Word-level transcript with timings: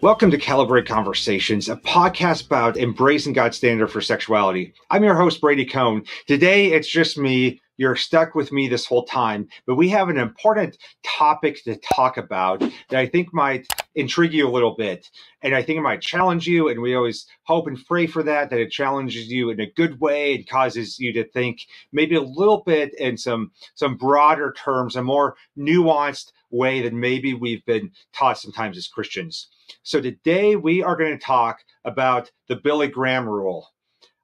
Welcome 0.00 0.30
to 0.30 0.38
Calibrate 0.38 0.86
Conversations, 0.86 1.68
a 1.68 1.74
podcast 1.74 2.46
about 2.46 2.76
embracing 2.76 3.32
God's 3.32 3.56
standard 3.56 3.88
for 3.88 4.00
sexuality. 4.00 4.72
I'm 4.90 5.02
your 5.02 5.16
host, 5.16 5.40
Brady 5.40 5.64
Cohn. 5.64 6.04
Today, 6.28 6.66
it's 6.66 6.86
just 6.86 7.18
me. 7.18 7.60
You're 7.78 7.96
stuck 7.96 8.36
with 8.36 8.52
me 8.52 8.68
this 8.68 8.86
whole 8.86 9.04
time, 9.06 9.48
but 9.66 9.74
we 9.74 9.88
have 9.88 10.08
an 10.08 10.16
important 10.16 10.78
topic 11.02 11.64
to 11.64 11.76
talk 11.78 12.16
about 12.16 12.60
that 12.60 13.00
I 13.00 13.06
think 13.06 13.34
might 13.34 13.66
intrigue 13.96 14.34
you 14.34 14.48
a 14.48 14.52
little 14.52 14.76
bit. 14.76 15.10
And 15.42 15.52
I 15.52 15.64
think 15.64 15.78
it 15.78 15.82
might 15.82 16.00
challenge 16.00 16.46
you. 16.46 16.68
And 16.68 16.80
we 16.80 16.94
always 16.94 17.26
hope 17.42 17.66
and 17.66 17.84
pray 17.84 18.06
for 18.06 18.22
that, 18.22 18.50
that 18.50 18.60
it 18.60 18.70
challenges 18.70 19.26
you 19.28 19.50
in 19.50 19.58
a 19.58 19.72
good 19.72 19.98
way 20.00 20.36
and 20.36 20.48
causes 20.48 21.00
you 21.00 21.12
to 21.14 21.24
think 21.30 21.62
maybe 21.90 22.14
a 22.14 22.20
little 22.20 22.62
bit 22.64 22.94
in 23.00 23.16
some, 23.16 23.50
some 23.74 23.96
broader 23.96 24.54
terms, 24.56 24.94
a 24.94 25.02
more 25.02 25.34
nuanced 25.58 26.30
way 26.50 26.82
than 26.82 26.98
maybe 26.98 27.34
we've 27.34 27.64
been 27.64 27.90
taught 28.14 28.38
sometimes 28.38 28.76
as 28.76 28.88
Christians. 28.88 29.48
So 29.82 30.00
today 30.00 30.56
we 30.56 30.82
are 30.82 30.96
going 30.96 31.12
to 31.18 31.24
talk 31.24 31.60
about 31.84 32.30
the 32.48 32.56
Billy 32.56 32.88
Graham 32.88 33.28
rule. 33.28 33.68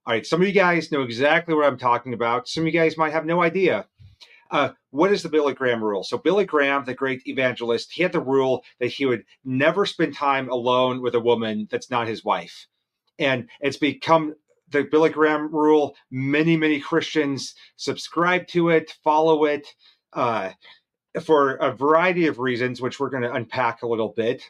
All 0.07 0.13
right, 0.13 0.27
some 0.27 0.43
of 0.43 0.47
you 0.47 0.55
guys 0.55 0.93
know 0.93 1.03
exactly 1.03 1.55
what 1.55 1.65
I'm 1.65 1.79
talking 1.79 2.13
about. 2.13 2.49
Some 2.49 2.63
of 2.63 2.67
you 2.67 2.79
guys 2.79 2.99
might 2.99 3.13
have 3.13 3.25
no 3.25 3.43
idea. 3.43 3.87
Uh, 4.51 4.71
what 4.91 5.11
is 5.11 5.23
the 5.23 5.29
Billy 5.29 5.55
Graham 5.55 5.83
rule? 5.83 6.05
So, 6.05 6.19
Billy 6.19 6.45
Graham, 6.45 6.85
the 6.85 6.95
great 6.95 7.23
evangelist, 7.27 7.93
he 7.93 8.03
had 8.03 8.13
the 8.13 8.21
rule 8.21 8.63
that 8.79 8.89
he 8.89 9.07
would 9.07 9.25
never 9.45 9.87
spend 9.87 10.15
time 10.15 10.49
alone 10.51 11.01
with 11.01 11.15
a 11.15 11.21
woman 11.21 11.67
that's 11.71 11.91
not 11.91 12.07
his 12.07 12.23
wife. 12.23 12.67
And 13.19 13.49
it's 13.61 13.79
become 13.79 14.35
the 14.69 14.85
Billy 14.85 15.09
Graham 15.09 15.53
rule. 15.53 15.97
Many, 16.11 16.57
many 16.57 16.81
Christians 16.81 17.55
subscribe 17.77 18.47
to 18.49 18.69
it, 18.69 18.95
follow 19.03 19.45
it 19.45 19.67
uh, 20.13 20.51
for 21.23 21.55
a 21.57 21.73
variety 21.73 22.27
of 22.27 22.39
reasons, 22.39 22.81
which 22.81 22.99
we're 22.99 23.11
going 23.11 23.23
to 23.23 23.33
unpack 23.33 23.83
a 23.83 23.87
little 23.87 24.13
bit 24.17 24.43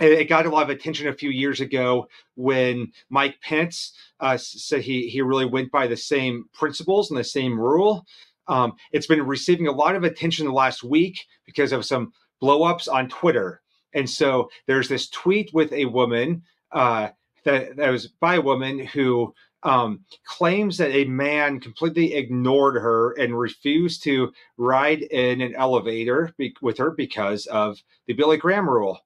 it 0.00 0.28
got 0.28 0.46
a 0.46 0.50
lot 0.50 0.62
of 0.62 0.70
attention 0.70 1.08
a 1.08 1.12
few 1.12 1.30
years 1.30 1.60
ago 1.60 2.08
when 2.34 2.92
Mike 3.10 3.36
Pence 3.42 3.92
uh, 4.20 4.36
said 4.36 4.82
he 4.82 5.08
he 5.08 5.20
really 5.20 5.44
went 5.44 5.70
by 5.70 5.86
the 5.86 5.96
same 5.96 6.44
principles 6.52 7.10
and 7.10 7.18
the 7.18 7.24
same 7.24 7.58
rule. 7.58 8.06
Um, 8.48 8.72
it's 8.92 9.06
been 9.06 9.24
receiving 9.26 9.68
a 9.68 9.72
lot 9.72 9.94
of 9.94 10.04
attention 10.04 10.46
the 10.46 10.52
last 10.52 10.82
week 10.82 11.20
because 11.44 11.72
of 11.72 11.84
some 11.84 12.12
blowups 12.42 12.92
on 12.92 13.08
Twitter. 13.08 13.60
And 13.92 14.08
so 14.08 14.48
there's 14.66 14.88
this 14.88 15.08
tweet 15.08 15.52
with 15.52 15.72
a 15.72 15.84
woman 15.84 16.42
uh, 16.72 17.10
that, 17.44 17.76
that 17.76 17.90
was 17.90 18.08
by 18.08 18.36
a 18.36 18.40
woman 18.40 18.78
who 18.78 19.34
um, 19.62 20.04
claims 20.24 20.78
that 20.78 20.90
a 20.92 21.04
man 21.04 21.60
completely 21.60 22.14
ignored 22.14 22.76
her 22.76 23.12
and 23.12 23.38
refused 23.38 24.02
to 24.04 24.32
ride 24.56 25.02
in 25.02 25.40
an 25.40 25.54
elevator 25.54 26.32
be- 26.38 26.56
with 26.62 26.78
her 26.78 26.90
because 26.90 27.46
of 27.46 27.82
the 28.06 28.14
Billy 28.14 28.36
Graham 28.36 28.68
rule. 28.68 29.00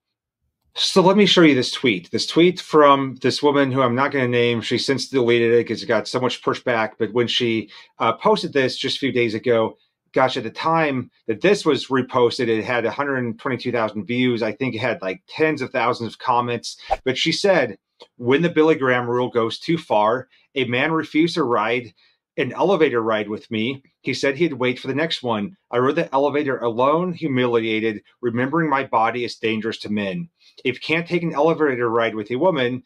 So 0.77 1.01
let 1.01 1.15
me 1.15 1.25
show 1.25 1.41
you 1.41 1.55
this 1.55 1.71
tweet. 1.71 2.11
This 2.11 2.27
tweet 2.27 2.59
from 2.59 3.15
this 3.21 3.41
woman 3.41 3.71
who 3.71 3.81
I'm 3.81 3.95
not 3.95 4.11
going 4.11 4.25
to 4.25 4.29
name. 4.29 4.59
She 4.59 4.77
since 4.77 5.07
deleted 5.07 5.53
it 5.53 5.65
because 5.65 5.81
it 5.81 5.87
got 5.87 6.07
so 6.07 6.19
much 6.19 6.43
pushback. 6.43 6.93
But 6.99 7.13
when 7.13 7.27
she 7.27 7.69
uh, 7.99 8.13
posted 8.13 8.51
this 8.51 8.75
just 8.75 8.97
a 8.97 8.99
few 8.99 9.13
days 9.13 9.33
ago, 9.33 9.77
gosh, 10.11 10.35
at 10.35 10.43
the 10.43 10.49
time 10.49 11.11
that 11.27 11.39
this 11.39 11.65
was 11.65 11.87
reposted, 11.87 12.49
it 12.49 12.63
had 12.65 12.83
122,000 12.83 14.05
views. 14.05 14.43
I 14.43 14.51
think 14.51 14.75
it 14.75 14.79
had 14.79 15.01
like 15.01 15.23
tens 15.29 15.61
of 15.61 15.71
thousands 15.71 16.13
of 16.13 16.19
comments. 16.19 16.77
But 17.05 17.17
she 17.17 17.31
said, 17.31 17.77
when 18.17 18.41
the 18.41 18.49
Billy 18.49 18.75
Graham 18.75 19.09
rule 19.09 19.29
goes 19.29 19.59
too 19.59 19.77
far, 19.77 20.27
a 20.55 20.65
man 20.65 20.91
refused 20.91 21.35
to 21.35 21.43
ride 21.43 21.93
an 22.37 22.51
elevator 22.51 23.01
ride 23.01 23.29
with 23.29 23.49
me. 23.49 23.81
He 24.01 24.13
said 24.13 24.35
he'd 24.35 24.53
wait 24.53 24.79
for 24.79 24.87
the 24.87 24.95
next 24.95 25.23
one. 25.23 25.55
I 25.71 25.77
rode 25.77 25.95
the 25.95 26.13
elevator 26.13 26.57
alone, 26.57 27.13
humiliated, 27.13 28.01
remembering 28.21 28.69
my 28.69 28.83
body 28.83 29.23
is 29.23 29.35
dangerous 29.35 29.77
to 29.79 29.89
men. 29.89 30.29
If 30.63 30.75
you 30.75 30.81
can't 30.81 31.07
take 31.07 31.23
an 31.23 31.33
elevator 31.33 31.89
ride 31.89 32.15
with 32.15 32.29
a 32.31 32.35
woman, 32.35 32.83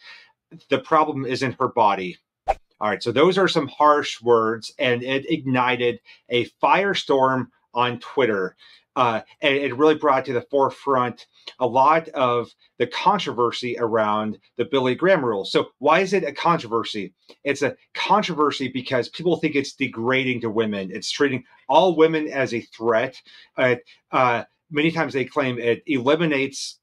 the 0.69 0.79
problem 0.79 1.25
isn't 1.25 1.57
her 1.59 1.69
body. 1.69 2.17
All 2.47 2.89
right, 2.89 3.03
so 3.03 3.11
those 3.11 3.37
are 3.37 3.47
some 3.47 3.67
harsh 3.67 4.21
words, 4.21 4.73
and 4.79 5.03
it 5.03 5.29
ignited 5.29 5.99
a 6.29 6.45
firestorm 6.63 7.47
on 7.73 7.99
Twitter. 7.99 8.55
Uh, 8.95 9.21
and 9.41 9.55
it 9.55 9.77
really 9.77 9.95
brought 9.95 10.25
to 10.25 10.33
the 10.33 10.45
forefront 10.49 11.27
a 11.59 11.67
lot 11.67 12.07
of 12.09 12.49
the 12.79 12.87
controversy 12.87 13.77
around 13.79 14.37
the 14.57 14.65
Billy 14.65 14.95
Graham 14.95 15.23
rule. 15.23 15.45
So, 15.45 15.69
why 15.77 15.99
is 15.99 16.13
it 16.13 16.23
a 16.23 16.33
controversy? 16.33 17.13
It's 17.43 17.61
a 17.61 17.75
controversy 17.93 18.67
because 18.67 19.09
people 19.09 19.37
think 19.37 19.55
it's 19.55 19.73
degrading 19.73 20.41
to 20.41 20.49
women. 20.49 20.89
It's 20.91 21.11
treating 21.11 21.43
all 21.67 21.95
women 21.95 22.27
as 22.27 22.53
a 22.53 22.61
threat. 22.61 23.21
Uh, 23.57 23.75
uh, 24.11 24.43
many 24.71 24.91
times 24.91 25.13
they 25.13 25.25
claim 25.25 25.59
it 25.59 25.83
eliminates 25.85 26.79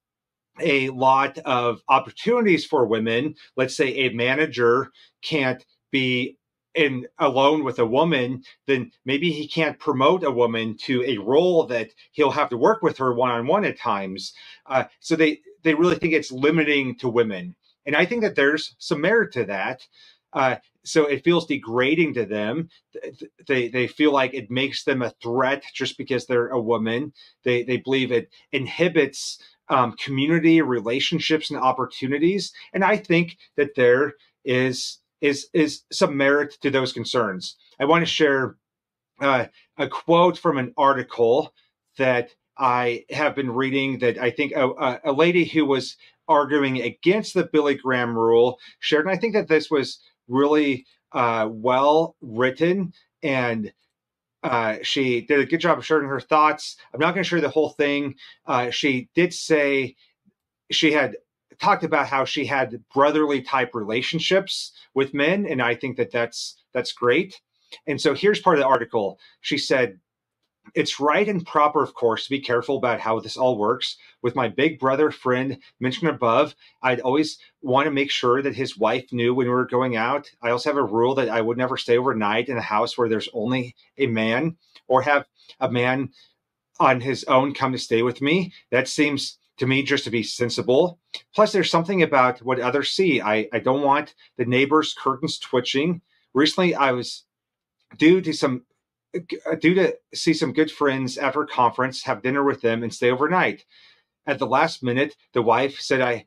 a 0.60 0.88
lot 0.90 1.38
of 1.38 1.82
opportunities 1.88 2.64
for 2.64 2.86
women. 2.86 3.34
Let's 3.56 3.76
say 3.76 3.88
a 3.88 4.10
manager 4.10 4.90
can't 5.22 5.64
be 5.90 6.38
in 6.76 7.08
alone 7.18 7.64
with 7.64 7.78
a 7.78 7.86
woman, 7.86 8.44
then 8.66 8.92
maybe 9.04 9.32
he 9.32 9.48
can't 9.48 9.78
promote 9.78 10.22
a 10.22 10.30
woman 10.30 10.76
to 10.76 11.02
a 11.04 11.16
role 11.16 11.64
that 11.66 11.90
he'll 12.12 12.30
have 12.30 12.50
to 12.50 12.56
work 12.56 12.82
with 12.82 12.98
her 12.98 13.14
one 13.14 13.30
on 13.30 13.46
one 13.46 13.64
at 13.64 13.78
times. 13.78 14.34
Uh, 14.66 14.84
so 15.00 15.16
they 15.16 15.40
they 15.64 15.74
really 15.74 15.96
think 15.96 16.12
it's 16.12 16.30
limiting 16.30 16.94
to 16.96 17.08
women, 17.08 17.56
and 17.86 17.96
I 17.96 18.04
think 18.04 18.22
that 18.22 18.36
there's 18.36 18.76
some 18.78 19.00
merit 19.00 19.32
to 19.32 19.44
that. 19.46 19.86
Uh, 20.32 20.56
so 20.84 21.06
it 21.06 21.24
feels 21.24 21.46
degrading 21.46 22.14
to 22.14 22.26
them. 22.26 22.68
They 23.48 23.68
they 23.68 23.86
feel 23.86 24.12
like 24.12 24.34
it 24.34 24.50
makes 24.50 24.84
them 24.84 25.00
a 25.00 25.14
threat 25.22 25.64
just 25.74 25.96
because 25.96 26.26
they're 26.26 26.48
a 26.48 26.60
woman. 26.60 27.14
They 27.42 27.62
they 27.62 27.78
believe 27.78 28.12
it 28.12 28.28
inhibits 28.52 29.38
um, 29.68 29.92
community 29.92 30.60
relationships 30.60 31.50
and 31.50 31.58
opportunities. 31.58 32.52
And 32.72 32.84
I 32.84 32.98
think 32.98 33.38
that 33.56 33.74
there 33.74 34.12
is 34.44 34.98
is 35.20 35.48
is 35.52 35.82
some 35.92 36.16
merit 36.16 36.56
to 36.62 36.70
those 36.70 36.92
concerns. 36.92 37.56
I 37.80 37.84
want 37.84 38.02
to 38.02 38.10
share 38.10 38.56
uh, 39.20 39.46
a 39.78 39.88
quote 39.88 40.38
from 40.38 40.58
an 40.58 40.72
article 40.76 41.52
that 41.98 42.30
I 42.58 43.04
have 43.10 43.34
been 43.34 43.50
reading 43.50 43.98
that 44.00 44.18
I 44.18 44.30
think 44.30 44.52
a, 44.52 45.00
a, 45.04 45.12
lady 45.12 45.44
who 45.44 45.64
was 45.64 45.96
arguing 46.28 46.80
against 46.80 47.34
the 47.34 47.44
Billy 47.44 47.74
Graham 47.74 48.16
rule 48.16 48.58
shared, 48.80 49.06
and 49.06 49.14
I 49.14 49.18
think 49.18 49.34
that 49.34 49.48
this 49.48 49.70
was 49.70 49.98
really 50.28 50.86
uh, 51.12 51.48
well 51.50 52.16
written 52.20 52.92
and 53.22 53.72
uh, 54.42 54.76
she 54.82 55.22
did 55.22 55.40
a 55.40 55.46
good 55.46 55.60
job 55.60 55.78
of 55.78 55.84
sharing 55.84 56.08
her 56.08 56.20
thoughts. 56.20 56.76
I'm 56.94 57.00
not 57.00 57.14
going 57.14 57.24
to 57.24 57.28
share 57.28 57.40
the 57.40 57.48
whole 57.48 57.70
thing. 57.70 58.14
Uh, 58.46 58.70
she 58.70 59.08
did 59.14 59.34
say 59.34 59.96
she 60.70 60.92
had 60.92 61.16
talked 61.58 61.84
about 61.84 62.08
how 62.08 62.24
she 62.24 62.46
had 62.46 62.82
brotherly 62.92 63.42
type 63.42 63.74
relationships 63.74 64.72
with 64.94 65.14
men, 65.14 65.46
and 65.46 65.62
I 65.62 65.74
think 65.74 65.96
that 65.96 66.10
that's 66.10 66.56
that's 66.72 66.92
great. 66.92 67.40
And 67.86 68.00
so 68.00 68.14
here's 68.14 68.40
part 68.40 68.56
of 68.56 68.60
the 68.60 68.68
article. 68.68 69.18
She 69.40 69.58
said, 69.58 69.98
it's 70.74 70.98
right 70.98 71.28
and 71.28 71.46
proper, 71.46 71.82
of 71.82 71.94
course, 71.94 72.24
to 72.24 72.30
be 72.30 72.40
careful 72.40 72.76
about 72.76 73.00
how 73.00 73.20
this 73.20 73.36
all 73.36 73.58
works. 73.58 73.96
With 74.22 74.34
my 74.34 74.48
big 74.48 74.78
brother 74.78 75.10
friend 75.10 75.58
mentioned 75.80 76.10
above, 76.10 76.54
I'd 76.82 77.00
always 77.00 77.38
want 77.62 77.86
to 77.86 77.92
make 77.92 78.10
sure 78.10 78.42
that 78.42 78.56
his 78.56 78.76
wife 78.76 79.12
knew 79.12 79.34
when 79.34 79.46
we 79.46 79.52
were 79.52 79.66
going 79.66 79.96
out. 79.96 80.30
I 80.42 80.50
also 80.50 80.70
have 80.70 80.76
a 80.76 80.82
rule 80.82 81.14
that 81.16 81.28
I 81.28 81.40
would 81.40 81.56
never 81.56 81.76
stay 81.76 81.96
overnight 81.96 82.48
in 82.48 82.56
a 82.56 82.62
house 82.62 82.98
where 82.98 83.08
there's 83.08 83.28
only 83.32 83.76
a 83.96 84.06
man 84.06 84.56
or 84.88 85.02
have 85.02 85.26
a 85.60 85.70
man 85.70 86.10
on 86.78 87.00
his 87.00 87.24
own 87.24 87.54
come 87.54 87.72
to 87.72 87.78
stay 87.78 88.02
with 88.02 88.20
me. 88.20 88.52
That 88.70 88.88
seems 88.88 89.38
to 89.58 89.66
me 89.66 89.82
just 89.82 90.04
to 90.04 90.10
be 90.10 90.22
sensible. 90.22 90.98
Plus, 91.34 91.52
there's 91.52 91.70
something 91.70 92.02
about 92.02 92.40
what 92.40 92.60
others 92.60 92.90
see. 92.92 93.20
I, 93.20 93.48
I 93.52 93.58
don't 93.58 93.82
want 93.82 94.14
the 94.36 94.44
neighbors' 94.44 94.94
curtains 94.94 95.38
twitching. 95.38 96.00
Recently, 96.34 96.74
I 96.74 96.92
was 96.92 97.24
due 97.96 98.20
to 98.20 98.32
some 98.32 98.64
uh, 99.14 99.54
due 99.60 99.74
to 99.74 99.96
see 100.14 100.34
some 100.34 100.52
good 100.52 100.70
friends 100.70 101.16
after 101.16 101.42
a 101.42 101.46
conference, 101.46 102.02
have 102.02 102.22
dinner 102.22 102.44
with 102.44 102.60
them, 102.60 102.82
and 102.82 102.92
stay 102.92 103.10
overnight. 103.10 103.64
At 104.26 104.38
the 104.38 104.46
last 104.46 104.82
minute, 104.82 105.16
the 105.32 105.42
wife 105.42 105.80
said 105.80 106.00
I, 106.00 106.26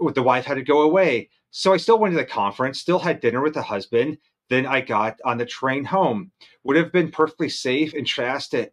uh, 0.00 0.12
the 0.12 0.22
wife 0.22 0.44
had 0.44 0.54
to 0.54 0.62
go 0.62 0.82
away. 0.82 1.30
So 1.50 1.72
I 1.72 1.78
still 1.78 1.98
went 1.98 2.12
to 2.12 2.18
the 2.18 2.24
conference, 2.24 2.80
still 2.80 2.98
had 2.98 3.20
dinner 3.20 3.42
with 3.42 3.54
the 3.54 3.62
husband. 3.62 4.18
Then 4.48 4.66
I 4.66 4.80
got 4.80 5.18
on 5.24 5.38
the 5.38 5.46
train 5.46 5.84
home. 5.84 6.30
Would 6.62 6.76
have 6.76 6.92
been 6.92 7.10
perfectly 7.10 7.48
safe 7.48 7.94
and 7.94 8.08
fast 8.08 8.52
to, 8.52 8.70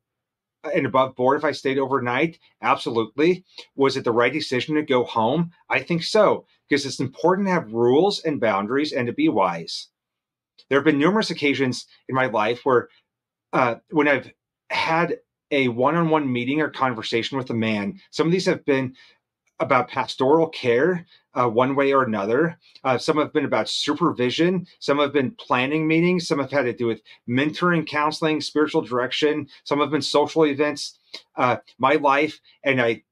and 0.74 0.86
above 0.86 1.16
board 1.16 1.38
if 1.38 1.44
I 1.44 1.52
stayed 1.52 1.78
overnight? 1.78 2.40
Absolutely. 2.62 3.44
Was 3.76 3.98
it 3.98 4.04
the 4.04 4.12
right 4.12 4.32
decision 4.32 4.76
to 4.76 4.82
go 4.82 5.04
home? 5.04 5.52
I 5.70 5.82
think 5.82 6.04
so, 6.04 6.46
because 6.68 6.86
it's 6.86 7.00
important 7.00 7.48
to 7.48 7.54
have 7.54 7.74
rules 7.74 8.22
and 8.24 8.40
boundaries 8.40 8.94
and 8.94 9.08
to 9.08 9.14
be 9.14 9.30
wise. 9.30 9.90
There 10.70 10.78
have 10.78 10.86
been 10.86 11.00
numerous 11.00 11.30
occasions 11.30 11.86
in 12.08 12.16
my 12.16 12.28
life 12.28 12.62
where 12.64 12.90
uh, 13.52 13.76
when 13.90 14.08
I've 14.08 14.32
had 14.70 15.18
a 15.52 15.68
one-on-one 15.68 16.32
meeting 16.32 16.62
or 16.62 16.70
conversation 16.70 17.38
with 17.38 17.50
a 17.50 17.54
man, 17.54 18.00
some 18.12 18.28
of 18.28 18.32
these 18.32 18.46
have 18.46 18.66
been 18.66 18.96
about 19.64 19.88
pastoral 19.88 20.48
care, 20.48 21.06
uh, 21.34 21.48
one 21.48 21.76
way 21.76 21.92
or 21.94 22.04
another. 22.04 22.60
Uh, 22.84 22.98
some 22.98 23.18
have 23.18 23.34
been 23.34 23.46
about 23.46 23.70
supervision. 23.70 24.68
Some 24.80 25.00
have 25.00 25.14
been 25.14 25.32
planning 25.32 25.88
meetings. 25.88 26.28
Some 26.28 26.40
have 26.40 26.52
had 26.52 26.64
to 26.64 26.74
do 26.74 26.86
with 26.86 27.02
mentoring, 27.28 27.88
counseling, 27.88 28.42
spiritual 28.42 28.82
direction. 28.82 29.48
Some 29.64 29.80
have 29.80 29.90
been 29.90 30.02
social 30.02 30.46
events. 30.46 31.00
Uh, 31.36 31.58
my 31.80 31.96
life, 31.96 32.40
and 32.64 32.82
I 32.82 33.04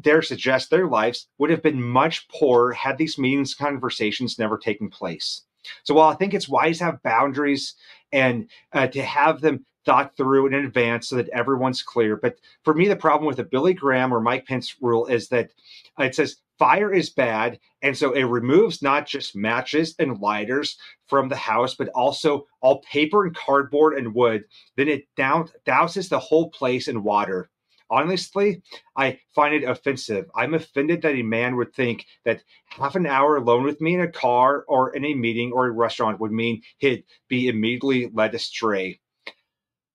dare 0.00 0.22
suggest 0.22 0.70
their 0.70 0.86
lives 0.86 1.28
would 1.38 1.50
have 1.50 1.62
been 1.62 1.82
much 1.82 2.28
poorer 2.28 2.72
had 2.72 2.98
these 2.98 3.18
meetings 3.18 3.54
conversations 3.54 4.38
never 4.38 4.58
taken 4.58 4.90
place. 4.90 5.42
So 5.84 5.94
while 5.94 6.08
I 6.08 6.14
think 6.14 6.34
it's 6.34 6.48
wise 6.48 6.78
to 6.78 6.84
have 6.84 7.02
boundaries 7.02 7.74
and 8.12 8.48
uh, 8.72 8.86
to 8.88 9.02
have 9.02 9.40
them 9.40 9.64
thought 9.88 10.14
through 10.18 10.46
in 10.46 10.52
advance 10.52 11.08
so 11.08 11.16
that 11.16 11.30
everyone's 11.30 11.82
clear. 11.82 12.14
But 12.14 12.36
for 12.62 12.74
me, 12.74 12.88
the 12.88 12.94
problem 12.94 13.26
with 13.26 13.38
the 13.38 13.44
Billy 13.44 13.72
Graham 13.72 14.12
or 14.12 14.20
Mike 14.20 14.46
Pence 14.46 14.76
rule 14.82 15.06
is 15.06 15.28
that 15.30 15.50
it 15.98 16.14
says 16.14 16.36
fire 16.58 16.92
is 16.92 17.08
bad. 17.08 17.58
And 17.80 17.96
so 17.96 18.12
it 18.12 18.24
removes 18.24 18.82
not 18.82 19.06
just 19.06 19.34
matches 19.34 19.94
and 19.98 20.20
lighters 20.20 20.76
from 21.06 21.30
the 21.30 21.36
house, 21.36 21.74
but 21.74 21.88
also 21.94 22.46
all 22.60 22.82
paper 22.82 23.24
and 23.24 23.34
cardboard 23.34 23.96
and 23.96 24.14
wood. 24.14 24.44
Then 24.76 24.88
it 24.88 25.06
down, 25.16 25.48
douses 25.66 26.10
the 26.10 26.18
whole 26.18 26.50
place 26.50 26.86
in 26.86 27.02
water. 27.02 27.48
Honestly, 27.90 28.60
I 28.94 29.18
find 29.34 29.54
it 29.54 29.64
offensive. 29.64 30.26
I'm 30.34 30.52
offended 30.52 31.00
that 31.00 31.14
a 31.14 31.22
man 31.22 31.56
would 31.56 31.72
think 31.72 32.04
that 32.26 32.42
half 32.66 32.94
an 32.94 33.06
hour 33.06 33.36
alone 33.36 33.64
with 33.64 33.80
me 33.80 33.94
in 33.94 34.02
a 34.02 34.12
car 34.12 34.66
or 34.68 34.94
in 34.94 35.06
a 35.06 35.14
meeting 35.14 35.50
or 35.52 35.66
a 35.66 35.70
restaurant 35.70 36.20
would 36.20 36.32
mean 36.32 36.60
he'd 36.76 37.04
be 37.28 37.48
immediately 37.48 38.10
led 38.12 38.34
astray. 38.34 39.00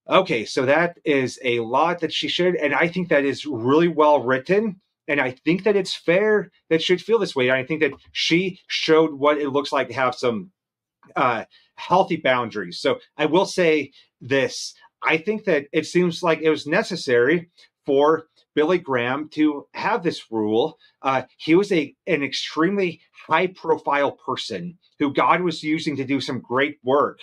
Okay, 0.09 0.43
so 0.45 0.65
that 0.65 0.97
is 1.05 1.39
a 1.43 1.59
lot 1.59 1.99
that 1.99 2.11
she 2.11 2.27
should, 2.27 2.55
and 2.55 2.73
I 2.73 2.87
think 2.87 3.09
that 3.09 3.23
is 3.23 3.45
really 3.45 3.87
well 3.87 4.21
written. 4.21 4.81
And 5.07 5.19
I 5.19 5.31
think 5.31 5.63
that 5.63 5.75
it's 5.75 5.95
fair 5.95 6.51
that 6.69 6.81
should 6.81 7.01
feel 7.01 7.19
this 7.19 7.35
way. 7.35 7.49
And 7.49 7.57
I 7.57 7.65
think 7.65 7.81
that 7.81 7.91
she 8.13 8.59
showed 8.67 9.13
what 9.13 9.37
it 9.37 9.49
looks 9.49 9.71
like 9.71 9.89
to 9.89 9.93
have 9.93 10.15
some 10.15 10.51
uh, 11.15 11.43
healthy 11.75 12.15
boundaries. 12.17 12.79
So 12.79 12.99
I 13.17 13.25
will 13.25 13.45
say 13.45 13.91
this 14.21 14.73
I 15.03 15.17
think 15.17 15.43
that 15.45 15.65
it 15.73 15.85
seems 15.85 16.23
like 16.23 16.41
it 16.41 16.49
was 16.49 16.65
necessary 16.65 17.49
for 17.85 18.27
Billy 18.55 18.77
Graham 18.77 19.29
to 19.29 19.67
have 19.73 20.03
this 20.03 20.31
rule. 20.31 20.77
Uh, 21.01 21.23
he 21.37 21.55
was 21.55 21.71
a 21.71 21.93
an 22.07 22.23
extremely 22.23 23.01
high 23.27 23.47
profile 23.47 24.11
person 24.11 24.77
who 24.99 25.13
God 25.13 25.41
was 25.41 25.63
using 25.63 25.97
to 25.97 26.05
do 26.05 26.21
some 26.21 26.39
great 26.39 26.77
work. 26.83 27.19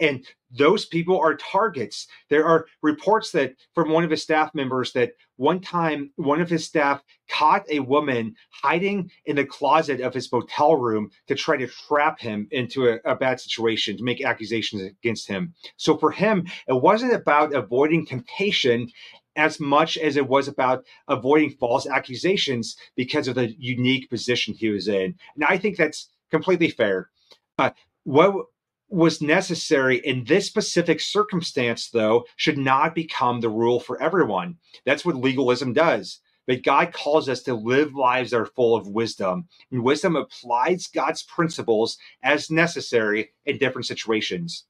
And 0.00 0.26
those 0.50 0.84
people 0.86 1.18
are 1.20 1.36
targets. 1.36 2.08
There 2.28 2.44
are 2.44 2.66
reports 2.82 3.30
that 3.32 3.54
from 3.74 3.90
one 3.90 4.02
of 4.02 4.10
his 4.10 4.22
staff 4.22 4.54
members 4.54 4.92
that 4.94 5.12
one 5.36 5.60
time 5.60 6.10
one 6.16 6.40
of 6.40 6.50
his 6.50 6.66
staff 6.66 7.02
caught 7.28 7.64
a 7.70 7.80
woman 7.80 8.34
hiding 8.50 9.10
in 9.26 9.36
the 9.36 9.44
closet 9.44 10.00
of 10.00 10.12
his 10.12 10.30
motel 10.32 10.76
room 10.76 11.10
to 11.28 11.34
try 11.34 11.56
to 11.56 11.68
trap 11.68 12.20
him 12.20 12.48
into 12.50 12.88
a, 12.88 12.98
a 13.04 13.14
bad 13.14 13.40
situation 13.40 13.96
to 13.96 14.02
make 14.02 14.24
accusations 14.24 14.82
against 14.82 15.28
him. 15.28 15.54
So 15.76 15.96
for 15.96 16.10
him, 16.10 16.46
it 16.66 16.82
wasn't 16.82 17.14
about 17.14 17.54
avoiding 17.54 18.06
temptation 18.06 18.90
as 19.36 19.60
much 19.60 19.96
as 19.96 20.16
it 20.16 20.28
was 20.28 20.48
about 20.48 20.84
avoiding 21.06 21.50
false 21.50 21.86
accusations 21.86 22.76
because 22.96 23.28
of 23.28 23.36
the 23.36 23.54
unique 23.58 24.10
position 24.10 24.54
he 24.54 24.68
was 24.70 24.88
in. 24.88 25.14
And 25.36 25.44
I 25.48 25.56
think 25.58 25.76
that's 25.76 26.10
completely 26.30 26.70
fair. 26.70 27.10
Uh, 27.56 27.70
what 28.04 28.46
was 28.90 29.22
necessary 29.22 29.98
in 29.98 30.24
this 30.24 30.46
specific 30.46 31.00
circumstance, 31.00 31.88
though, 31.90 32.26
should 32.36 32.58
not 32.58 32.94
become 32.94 33.40
the 33.40 33.48
rule 33.48 33.80
for 33.80 34.00
everyone. 34.02 34.58
That's 34.84 35.04
what 35.04 35.16
legalism 35.16 35.72
does. 35.72 36.20
But 36.46 36.64
God 36.64 36.92
calls 36.92 37.28
us 37.28 37.42
to 37.44 37.54
live 37.54 37.94
lives 37.94 38.32
that 38.32 38.40
are 38.40 38.46
full 38.46 38.74
of 38.74 38.88
wisdom, 38.88 39.46
and 39.70 39.84
wisdom 39.84 40.16
applies 40.16 40.88
God's 40.88 41.22
principles 41.22 41.96
as 42.22 42.50
necessary 42.50 43.30
in 43.46 43.58
different 43.58 43.86
situations. 43.86 44.64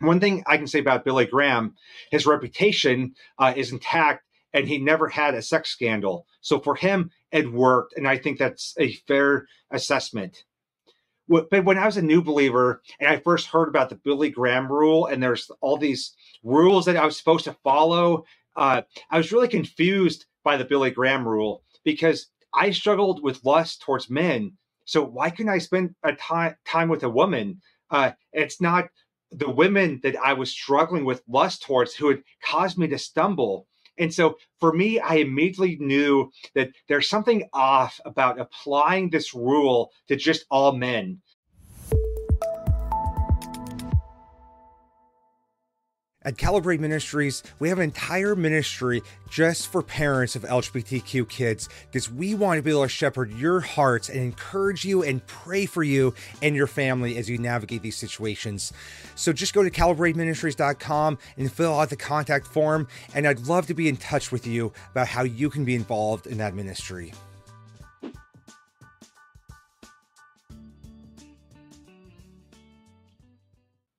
One 0.00 0.20
thing 0.20 0.44
I 0.46 0.56
can 0.56 0.66
say 0.66 0.78
about 0.78 1.04
Billy 1.04 1.26
Graham, 1.26 1.74
his 2.10 2.24
reputation 2.24 3.14
uh, 3.38 3.52
is 3.56 3.72
intact 3.72 4.24
and 4.54 4.66
he 4.66 4.78
never 4.78 5.08
had 5.08 5.34
a 5.34 5.42
sex 5.42 5.70
scandal. 5.70 6.26
So 6.40 6.58
for 6.60 6.74
him, 6.74 7.10
it 7.30 7.52
worked. 7.52 7.94
And 7.96 8.08
I 8.08 8.16
think 8.16 8.38
that's 8.38 8.74
a 8.78 8.92
fair 9.06 9.46
assessment. 9.70 10.44
But 11.28 11.64
when 11.64 11.78
I 11.78 11.86
was 11.86 11.96
a 11.96 12.02
new 12.02 12.22
believer 12.22 12.82
and 13.00 13.08
I 13.08 13.18
first 13.18 13.48
heard 13.48 13.68
about 13.68 13.90
the 13.90 13.96
Billy 13.96 14.30
Graham 14.30 14.70
rule, 14.70 15.06
and 15.06 15.22
there's 15.22 15.50
all 15.60 15.76
these 15.76 16.14
rules 16.42 16.86
that 16.86 16.96
I 16.96 17.04
was 17.04 17.16
supposed 17.16 17.44
to 17.44 17.56
follow, 17.64 18.24
uh, 18.56 18.82
I 19.10 19.18
was 19.18 19.30
really 19.32 19.48
confused 19.48 20.26
by 20.42 20.56
the 20.56 20.64
Billy 20.64 20.90
Graham 20.90 21.28
rule 21.28 21.62
because 21.84 22.28
I 22.54 22.70
struggled 22.70 23.22
with 23.22 23.44
lust 23.44 23.82
towards 23.82 24.08
men. 24.08 24.52
So 24.84 25.04
why 25.04 25.30
couldn't 25.30 25.52
I 25.52 25.58
spend 25.58 25.94
a 26.02 26.14
time 26.14 26.56
time 26.64 26.88
with 26.88 27.02
a 27.02 27.10
woman? 27.10 27.60
Uh, 27.90 28.12
it's 28.32 28.60
not 28.60 28.88
the 29.30 29.50
women 29.50 30.00
that 30.02 30.16
I 30.16 30.32
was 30.32 30.50
struggling 30.50 31.04
with 31.04 31.22
lust 31.28 31.62
towards 31.62 31.94
who 31.94 32.08
had 32.08 32.22
caused 32.42 32.78
me 32.78 32.88
to 32.88 32.98
stumble. 32.98 33.66
And 33.98 34.12
so 34.12 34.36
for 34.60 34.72
me, 34.72 35.00
I 35.00 35.16
immediately 35.16 35.76
knew 35.80 36.30
that 36.54 36.70
there's 36.88 37.08
something 37.08 37.48
off 37.52 38.00
about 38.04 38.40
applying 38.40 39.10
this 39.10 39.34
rule 39.34 39.90
to 40.08 40.16
just 40.16 40.46
all 40.50 40.72
men. 40.72 41.20
At 46.22 46.36
Calibrate 46.36 46.80
Ministries, 46.80 47.44
we 47.60 47.68
have 47.68 47.78
an 47.78 47.84
entire 47.84 48.34
ministry 48.34 49.02
just 49.30 49.70
for 49.70 49.84
parents 49.84 50.34
of 50.34 50.42
LGBTQ 50.42 51.28
kids 51.28 51.68
because 51.86 52.10
we 52.10 52.34
want 52.34 52.58
to 52.58 52.62
be 52.62 52.70
able 52.70 52.82
to 52.82 52.88
shepherd 52.88 53.30
your 53.34 53.60
hearts 53.60 54.08
and 54.08 54.18
encourage 54.18 54.84
you 54.84 55.04
and 55.04 55.24
pray 55.28 55.64
for 55.64 55.84
you 55.84 56.12
and 56.42 56.56
your 56.56 56.66
family 56.66 57.16
as 57.18 57.30
you 57.30 57.38
navigate 57.38 57.82
these 57.82 57.94
situations. 57.96 58.72
So 59.14 59.32
just 59.32 59.54
go 59.54 59.62
to 59.62 59.70
calibrateministries.com 59.70 61.18
and 61.36 61.52
fill 61.52 61.78
out 61.78 61.88
the 61.88 61.96
contact 61.96 62.48
form, 62.48 62.88
and 63.14 63.24
I'd 63.24 63.46
love 63.46 63.68
to 63.68 63.74
be 63.74 63.88
in 63.88 63.96
touch 63.96 64.32
with 64.32 64.44
you 64.44 64.72
about 64.90 65.06
how 65.06 65.22
you 65.22 65.48
can 65.48 65.64
be 65.64 65.76
involved 65.76 66.26
in 66.26 66.38
that 66.38 66.52
ministry. 66.52 67.12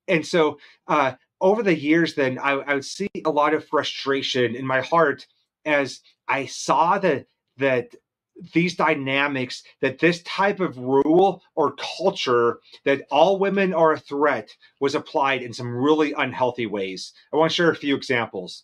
And 0.10 0.26
so, 0.26 0.58
uh, 0.88 1.14
over 1.42 1.64
the 1.64 1.78
years, 1.78 2.16
then 2.16 2.40
I, 2.40 2.52
I 2.52 2.74
would 2.76 2.86
see 2.86 3.10
a 3.26 3.30
lot 3.32 3.54
of 3.54 3.68
frustration 3.68 4.56
in 4.56 4.66
my 4.66 4.82
heart 4.82 5.26
as 5.66 6.02
I 6.28 6.46
saw 6.46 7.00
that 7.00 7.28
that 7.58 7.96
these 8.54 8.76
dynamics 8.76 9.64
that 9.82 10.00
this 10.00 10.24
type 10.24 10.62
of 10.62 10.78
rule 10.78 11.42
or 11.56 11.76
culture 11.98 12.60
that 12.86 13.04
all 13.12 13.38
women 13.38 13.74
are 13.74 13.94
a 13.94 14.00
threat 14.00 14.50
was 14.80 14.96
applied 14.96 15.44
in 15.44 15.54
some 15.54 15.76
really 15.76 16.14
unhealthy 16.14 16.66
ways. 16.66 17.14
I 17.34 17.38
want 17.38 17.52
to 17.52 17.56
share 17.56 17.72
a 17.72 17.76
few 17.76 17.96
examples. 17.96 18.64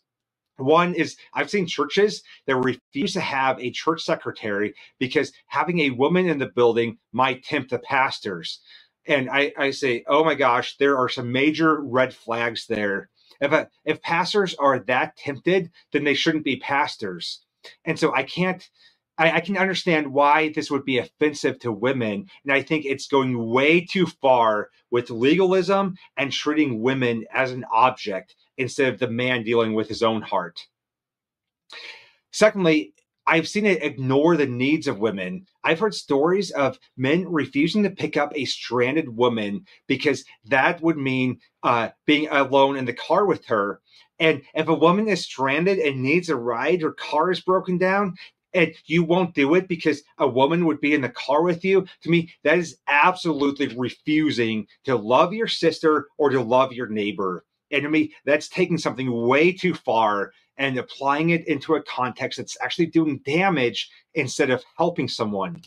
One 0.57 0.95
is 0.95 1.17
I've 1.33 1.49
seen 1.49 1.67
churches 1.67 2.23
that 2.47 2.55
refuse 2.55 3.13
to 3.13 3.21
have 3.21 3.59
a 3.59 3.71
church 3.71 4.03
secretary 4.03 4.73
because 4.99 5.33
having 5.47 5.79
a 5.81 5.89
woman 5.91 6.29
in 6.29 6.39
the 6.39 6.47
building 6.55 6.97
might 7.11 7.43
tempt 7.43 7.71
the 7.71 7.79
pastors 7.79 8.61
and 9.07 9.29
I, 9.29 9.53
I 9.57 9.71
say, 9.71 10.03
oh 10.07 10.23
my 10.23 10.35
gosh, 10.35 10.77
there 10.77 10.97
are 10.97 11.09
some 11.09 11.31
major 11.31 11.81
red 11.81 12.13
flags 12.13 12.67
there. 12.67 13.09
If 13.41 13.51
a, 13.53 13.69
if 13.85 14.01
pastors 14.01 14.55
are 14.55 14.79
that 14.81 15.17
tempted, 15.17 15.71
then 15.93 16.03
they 16.05 16.15
shouldn't 16.15 16.45
be 16.45 16.57
pastors. 16.57 17.41
And 17.85 17.99
so 17.99 18.13
I 18.13 18.23
can't. 18.23 18.67
I, 19.17 19.33
I 19.33 19.41
can 19.41 19.57
understand 19.57 20.13
why 20.13 20.49
this 20.49 20.71
would 20.71 20.85
be 20.85 20.97
offensive 20.99 21.59
to 21.59 21.71
women, 21.71 22.27
and 22.45 22.53
I 22.53 22.63
think 22.63 22.85
it's 22.85 23.07
going 23.07 23.37
way 23.51 23.81
too 23.85 24.07
far 24.07 24.69
with 24.91 25.11
legalism 25.11 25.97
and 26.17 26.31
treating 26.31 26.81
women 26.81 27.25
as 27.33 27.51
an 27.53 27.65
object 27.71 28.35
instead 28.57 28.93
of 28.93 28.99
the 28.99 29.09
man 29.09 29.43
dealing 29.43 29.75
with 29.75 29.89
his 29.89 30.03
own 30.03 30.23
heart. 30.23 30.59
Secondly, 32.31 32.94
I've 33.27 33.47
seen 33.47 33.65
it 33.65 33.83
ignore 33.83 34.37
the 34.37 34.45
needs 34.45 34.87
of 34.87 34.99
women. 34.99 35.47
I've 35.63 35.79
heard 35.79 35.95
stories 35.95 36.51
of 36.51 36.77
men 36.95 37.27
refusing 37.27 37.83
to 37.83 37.89
pick 37.89 38.17
up 38.17 38.31
a 38.35 38.45
stranded 38.45 39.09
woman 39.09 39.65
because 39.87 40.25
that 40.45 40.81
would 40.81 40.97
mean 40.97 41.39
uh, 41.63 41.89
being 42.05 42.27
alone 42.29 42.77
in 42.77 42.85
the 42.85 42.93
car 42.93 43.25
with 43.25 43.45
her. 43.45 43.81
And 44.19 44.43
if 44.53 44.67
a 44.67 44.73
woman 44.73 45.07
is 45.07 45.23
stranded 45.23 45.79
and 45.79 46.03
needs 46.03 46.29
a 46.29 46.35
ride, 46.35 46.81
her 46.81 46.91
car 46.91 47.31
is 47.31 47.41
broken 47.41 47.77
down, 47.77 48.15
and 48.53 48.73
you 48.85 49.03
won't 49.03 49.35
do 49.35 49.55
it 49.55 49.67
because 49.67 50.01
a 50.17 50.27
woman 50.27 50.65
would 50.65 50.79
be 50.79 50.93
in 50.93 51.01
the 51.01 51.09
car 51.09 51.43
with 51.43 51.65
you, 51.65 51.85
to 52.03 52.09
me, 52.09 52.31
that 52.43 52.57
is 52.57 52.77
absolutely 52.87 53.67
refusing 53.75 54.67
to 54.85 54.95
love 54.95 55.33
your 55.33 55.47
sister 55.47 56.07
or 56.17 56.29
to 56.29 56.41
love 56.41 56.71
your 56.71 56.87
neighbor. 56.87 57.43
And 57.71 57.83
to 57.83 57.89
me, 57.89 58.13
that's 58.23 58.47
taking 58.47 58.77
something 58.77 59.11
way 59.11 59.51
too 59.51 59.73
far 59.73 60.31
and 60.57 60.77
applying 60.77 61.31
it 61.31 61.47
into 61.47 61.75
a 61.75 61.83
context 61.83 62.37
that's 62.37 62.57
actually 62.61 62.87
doing 62.87 63.21
damage 63.25 63.89
instead 64.13 64.49
of 64.49 64.63
helping 64.77 65.07
someone. 65.07 65.61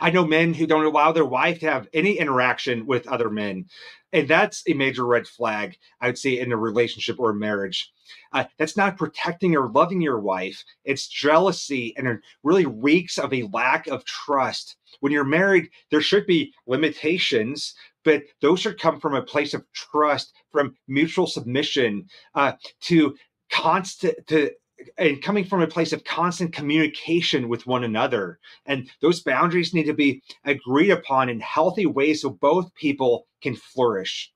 I 0.00 0.10
know 0.10 0.24
men 0.24 0.54
who 0.54 0.66
don't 0.66 0.84
allow 0.84 1.12
their 1.12 1.24
wife 1.24 1.60
to 1.60 1.70
have 1.70 1.88
any 1.92 2.18
interaction 2.18 2.86
with 2.86 3.08
other 3.08 3.30
men. 3.30 3.66
And 4.12 4.28
that's 4.28 4.62
a 4.68 4.74
major 4.74 5.06
red 5.06 5.26
flag, 5.26 5.76
I 6.00 6.06
would 6.06 6.18
say, 6.18 6.38
in 6.38 6.52
a 6.52 6.56
relationship 6.56 7.18
or 7.18 7.30
a 7.30 7.34
marriage. 7.34 7.90
Uh, 8.32 8.44
that's 8.58 8.76
not 8.76 8.98
protecting 8.98 9.56
or 9.56 9.70
loving 9.70 10.00
your 10.00 10.20
wife. 10.20 10.62
It's 10.84 11.08
jealousy 11.08 11.94
and 11.96 12.06
it 12.06 12.20
really 12.42 12.66
reeks 12.66 13.18
of 13.18 13.32
a 13.32 13.48
lack 13.52 13.86
of 13.86 14.04
trust. 14.04 14.76
When 15.00 15.12
you're 15.12 15.24
married, 15.24 15.70
there 15.90 16.02
should 16.02 16.26
be 16.26 16.52
limitations, 16.66 17.74
but 18.04 18.22
those 18.40 18.60
should 18.60 18.78
come 18.78 19.00
from 19.00 19.14
a 19.14 19.22
place 19.22 19.54
of 19.54 19.64
trust, 19.72 20.34
from 20.50 20.76
mutual 20.88 21.26
submission, 21.26 22.06
uh, 22.34 22.52
to 22.82 23.16
constant 23.52 24.26
to 24.26 24.50
and 24.98 25.22
coming 25.22 25.44
from 25.44 25.62
a 25.62 25.66
place 25.66 25.92
of 25.92 26.02
constant 26.02 26.52
communication 26.52 27.48
with 27.48 27.66
one 27.66 27.84
another. 27.84 28.40
And 28.66 28.90
those 29.00 29.22
boundaries 29.22 29.72
need 29.72 29.84
to 29.84 29.94
be 29.94 30.22
agreed 30.44 30.90
upon 30.90 31.28
in 31.28 31.38
healthy 31.38 31.86
ways 31.86 32.22
so 32.22 32.30
both 32.30 32.74
people 32.74 33.26
can 33.42 33.54
flourish. 33.54 34.32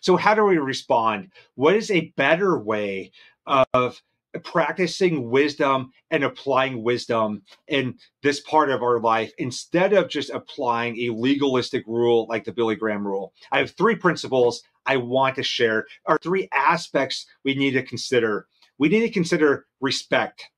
So, 0.00 0.16
how 0.16 0.34
do 0.34 0.44
we 0.44 0.58
respond? 0.58 1.32
What 1.54 1.74
is 1.74 1.90
a 1.90 2.12
better 2.16 2.58
way 2.58 3.12
of 3.46 4.00
practicing 4.38 5.28
wisdom 5.30 5.90
and 6.10 6.22
applying 6.24 6.82
wisdom 6.82 7.42
in 7.68 7.98
this 8.22 8.40
part 8.40 8.70
of 8.70 8.82
our 8.82 9.00
life 9.00 9.32
instead 9.38 9.92
of 9.92 10.08
just 10.08 10.30
applying 10.30 10.96
a 10.98 11.14
legalistic 11.14 11.84
rule 11.86 12.26
like 12.28 12.44
the 12.44 12.52
Billy 12.52 12.76
Graham 12.76 13.06
rule? 13.06 13.32
I 13.50 13.58
have 13.58 13.72
three 13.72 13.96
principles 13.96 14.62
I 14.86 14.96
want 14.96 15.36
to 15.36 15.42
share, 15.42 15.86
or 16.06 16.18
three 16.18 16.48
aspects 16.52 17.26
we 17.44 17.54
need 17.54 17.72
to 17.72 17.82
consider. 17.82 18.46
We 18.78 18.88
need 18.88 19.00
to 19.00 19.10
consider 19.10 19.66
respect. 19.80 20.48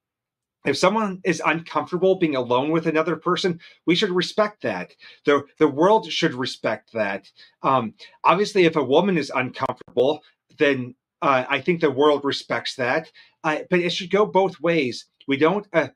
If 0.65 0.79
someone 0.79 1.21
is 1.25 1.43
uncomfortable 1.45 2.15
being 2.15 2.37
alone 2.37 2.71
with 2.71 2.87
another 2.87 3.17
person, 3.17 3.59
we 3.85 3.97
should 3.97 4.11
respect 4.11 4.63
that. 4.63 4.95
The, 5.25 5.43
the 5.59 5.67
world 5.67 6.11
should 6.11 6.35
respect 6.35 6.93
that. 6.93 7.29
Um, 7.63 7.95
obviously, 8.23 8.65
if 8.65 8.77
a 8.77 8.85
woman 8.85 9.19
is 9.19 9.33
uncomfortable, 9.35 10.23
then 10.59 10.95
uh, 11.23 11.45
I 11.49 11.61
think 11.61 11.81
the 11.81 11.91
world 11.91 12.25
respects 12.25 12.75
that. 12.75 13.11
Uh, 13.45 13.59
but 13.71 13.79
it 13.79 13.91
should 13.91 14.11
go 14.11 14.27
both 14.27 14.61
ways. 14.61 15.07
We 15.29 15.37
don't 15.37 15.67
uh, 15.73 15.89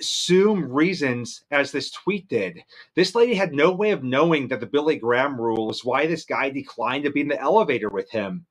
assume 0.00 0.70
reasons 0.70 1.44
as 1.50 1.70
this 1.70 1.92
tweet 1.92 2.28
did. 2.28 2.58
This 2.96 3.14
lady 3.14 3.34
had 3.34 3.54
no 3.54 3.72
way 3.72 3.92
of 3.92 4.02
knowing 4.02 4.48
that 4.48 4.60
the 4.60 4.66
Billy 4.66 4.96
Graham 4.96 5.40
rule 5.40 5.70
is 5.70 5.84
why 5.84 6.06
this 6.06 6.24
guy 6.24 6.50
declined 6.50 7.04
to 7.04 7.10
be 7.10 7.20
in 7.20 7.28
the 7.28 7.40
elevator 7.40 7.88
with 7.88 8.10
him. 8.10 8.46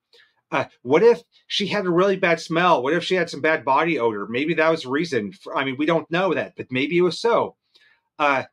Uh, 0.49 0.65
what 0.83 1.03
if 1.03 1.21
she 1.47 1.67
had 1.67 1.85
a 1.85 1.89
really 1.89 2.15
bad 2.15 2.39
smell? 2.39 2.81
What 2.81 2.93
if 2.93 3.03
she 3.03 3.15
had 3.15 3.29
some 3.29 3.41
bad 3.41 3.65
body 3.65 3.99
odor? 3.99 4.27
Maybe 4.27 4.53
that 4.53 4.69
was 4.69 4.83
the 4.83 4.89
reason. 4.89 5.33
For, 5.33 5.57
I 5.57 5.65
mean, 5.65 5.75
we 5.77 5.85
don't 5.85 6.09
know 6.11 6.33
that, 6.33 6.53
but 6.55 6.67
maybe 6.71 6.97
it 6.97 7.01
was 7.01 7.19
so. 7.19 7.55
Uh, 8.19 8.43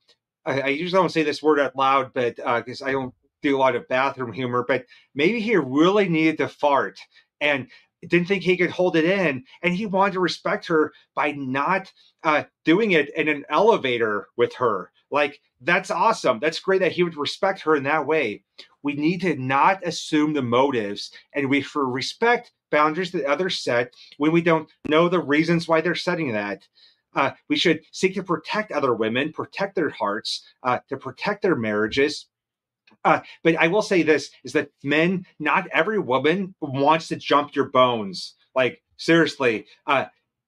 I, 0.47 0.69
usually 0.69 1.03
don't 1.03 1.13
say 1.13 1.23
this 1.23 1.43
word 1.43 1.61
out 1.61 1.77
loud, 1.77 2.13
but 2.15 2.37
because 2.37 2.81
uh, 2.81 2.87
I 2.87 2.93
don't 2.93 3.15
do 3.43 3.57
a 3.57 3.59
lot 3.59 3.77
of 3.77 3.87
bathroom 3.89 4.33
humor, 4.33 4.65
but 4.67 4.87
maybe 5.15 5.41
he 5.41 5.57
really 5.57 6.09
needed 6.09 6.39
to 6.39 6.49
fart 6.49 6.99
and 7.41 7.69
didn't 8.07 8.29
think 8.29 8.43
he 8.43 8.57
could 8.57 8.71
hold 8.71 8.97
it 8.97 9.05
in, 9.05 9.45
and 9.63 9.75
he 9.75 9.87
wanted 9.87 10.15
to 10.15 10.21
respect 10.21 10.67
her 10.67 10.93
by 11.15 11.33
not 11.33 11.93
uh, 12.25 12.45
doing 12.65 12.93
it 12.93 13.15
in 13.15 13.29
an 13.29 13.45
elevator 13.51 14.29
with 14.37 14.55
her. 14.55 14.91
Like 15.11 15.41
that's 15.61 15.91
awesome. 15.91 16.39
That's 16.41 16.61
great 16.61 16.81
that 16.81 16.93
he 16.93 17.03
would 17.03 17.17
respect 17.17 17.61
her 17.63 17.77
in 17.77 17.83
that 17.85 18.07
way 18.07 18.43
we 18.83 18.95
need 18.95 19.21
to 19.23 19.37
not 19.37 19.87
assume 19.87 20.33
the 20.33 20.43
motives 20.43 21.11
and 21.35 21.49
we 21.49 21.61
should 21.61 21.81
respect 21.81 22.53
boundaries 22.71 23.13
that 23.13 23.25
others 23.25 23.59
set 23.59 23.93
when 24.19 24.33
we 24.33 24.41
don't 24.41 24.71
know 24.89 25.09
the 25.09 25.21
reasons 25.21 25.69
why 25.69 25.81
they're 25.81 25.95
setting 25.95 26.33
that. 26.33 26.67
Uh, 27.15 27.33
we 27.49 27.57
should 27.57 27.81
seek 27.91 28.15
to 28.15 28.23
protect 28.23 28.71
other 28.71 28.95
women, 28.95 29.33
protect 29.33 29.75
their 29.75 29.91
hearts, 29.91 30.47
uh, 30.63 30.79
to 30.89 30.97
protect 30.97 31.43
their 31.43 31.57
marriages. 31.57 32.27
Uh, 33.05 33.21
but 33.43 33.57
I 33.57 33.69
will 33.69 33.83
say 33.83 34.03
this 34.03 34.31
is 34.45 34.53
that 34.53 34.71
men, 34.83 35.27
not 35.39 35.67
every 35.73 35.99
woman 35.99 36.55
wants 36.61 37.09
to 37.09 37.17
jump 37.17 37.55
your 37.55 37.71
bones. 37.71 38.35
Like, 38.55 38.83
seriously, 38.97 39.67
uh, 39.87 40.07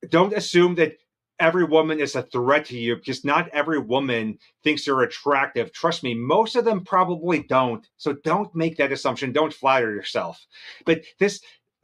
don't 0.09 0.35
assume 0.35 0.75
that 0.77 0.97
every 1.39 1.65
woman 1.65 1.99
is 2.01 2.15
a 2.15 2.23
threat 2.23 2.67
to 2.67 2.79
you 2.79 2.97
because 2.97 3.25
not 3.25 3.49
every 3.49 3.79
woman 3.79 4.39
thinks 4.63 4.87
you're 4.87 5.03
attractive. 5.03 5.73
Trust 5.73 6.03
me, 6.03 6.15
most 6.15 6.57
of 6.57 6.65
them 6.65 6.85
probably 6.85 7.43
don't. 7.43 7.87
So 7.97 8.15
don't 8.25 8.55
make 8.55 8.77
that 8.77 8.93
assumption. 8.93 9.33
Don't 9.33 9.53
flatter 9.53 9.93
yourself. 9.93 10.47
But 10.85 11.03
this 11.19 11.41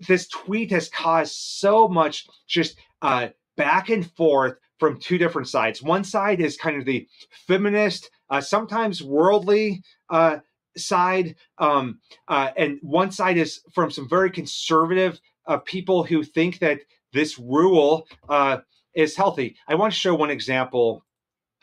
this 0.07 0.29
tweet 0.29 0.71
has 0.71 0.89
caused 0.89 1.35
so 1.35 1.89
much 1.89 2.29
just 2.47 2.79
uh, 3.03 3.29
back 3.57 3.89
and 3.89 4.09
forth 4.13 4.55
from 4.79 5.01
two 5.01 5.19
different 5.19 5.49
sides. 5.49 5.83
One 5.83 6.05
side 6.05 6.41
is 6.41 6.57
kind 6.57 6.77
of 6.77 6.85
the 6.85 7.09
feminist, 7.49 8.09
uh, 8.31 8.41
sometimes 8.41 9.03
worldly 9.03 9.83
uh, 10.09 10.39
side, 10.81 11.37
um, 11.59 12.01
uh, 12.29 12.51
and 12.57 12.79
one 12.83 13.11
side 13.11 13.37
is 13.37 13.61
from 13.75 13.91
some 13.91 14.09
very 14.09 14.31
conservative 14.31 15.21
uh, 15.47 15.59
people 15.59 16.05
who 16.05 16.23
think 16.23 16.59
that 16.59 16.81
this 17.13 17.39
rule 17.39 18.07
uh, 18.29 18.59
is 18.95 19.17
healthy. 19.17 19.57
I 19.67 19.75
want 19.75 19.93
to 19.93 19.99
show 19.99 20.15
one 20.15 20.31
example 20.31 21.05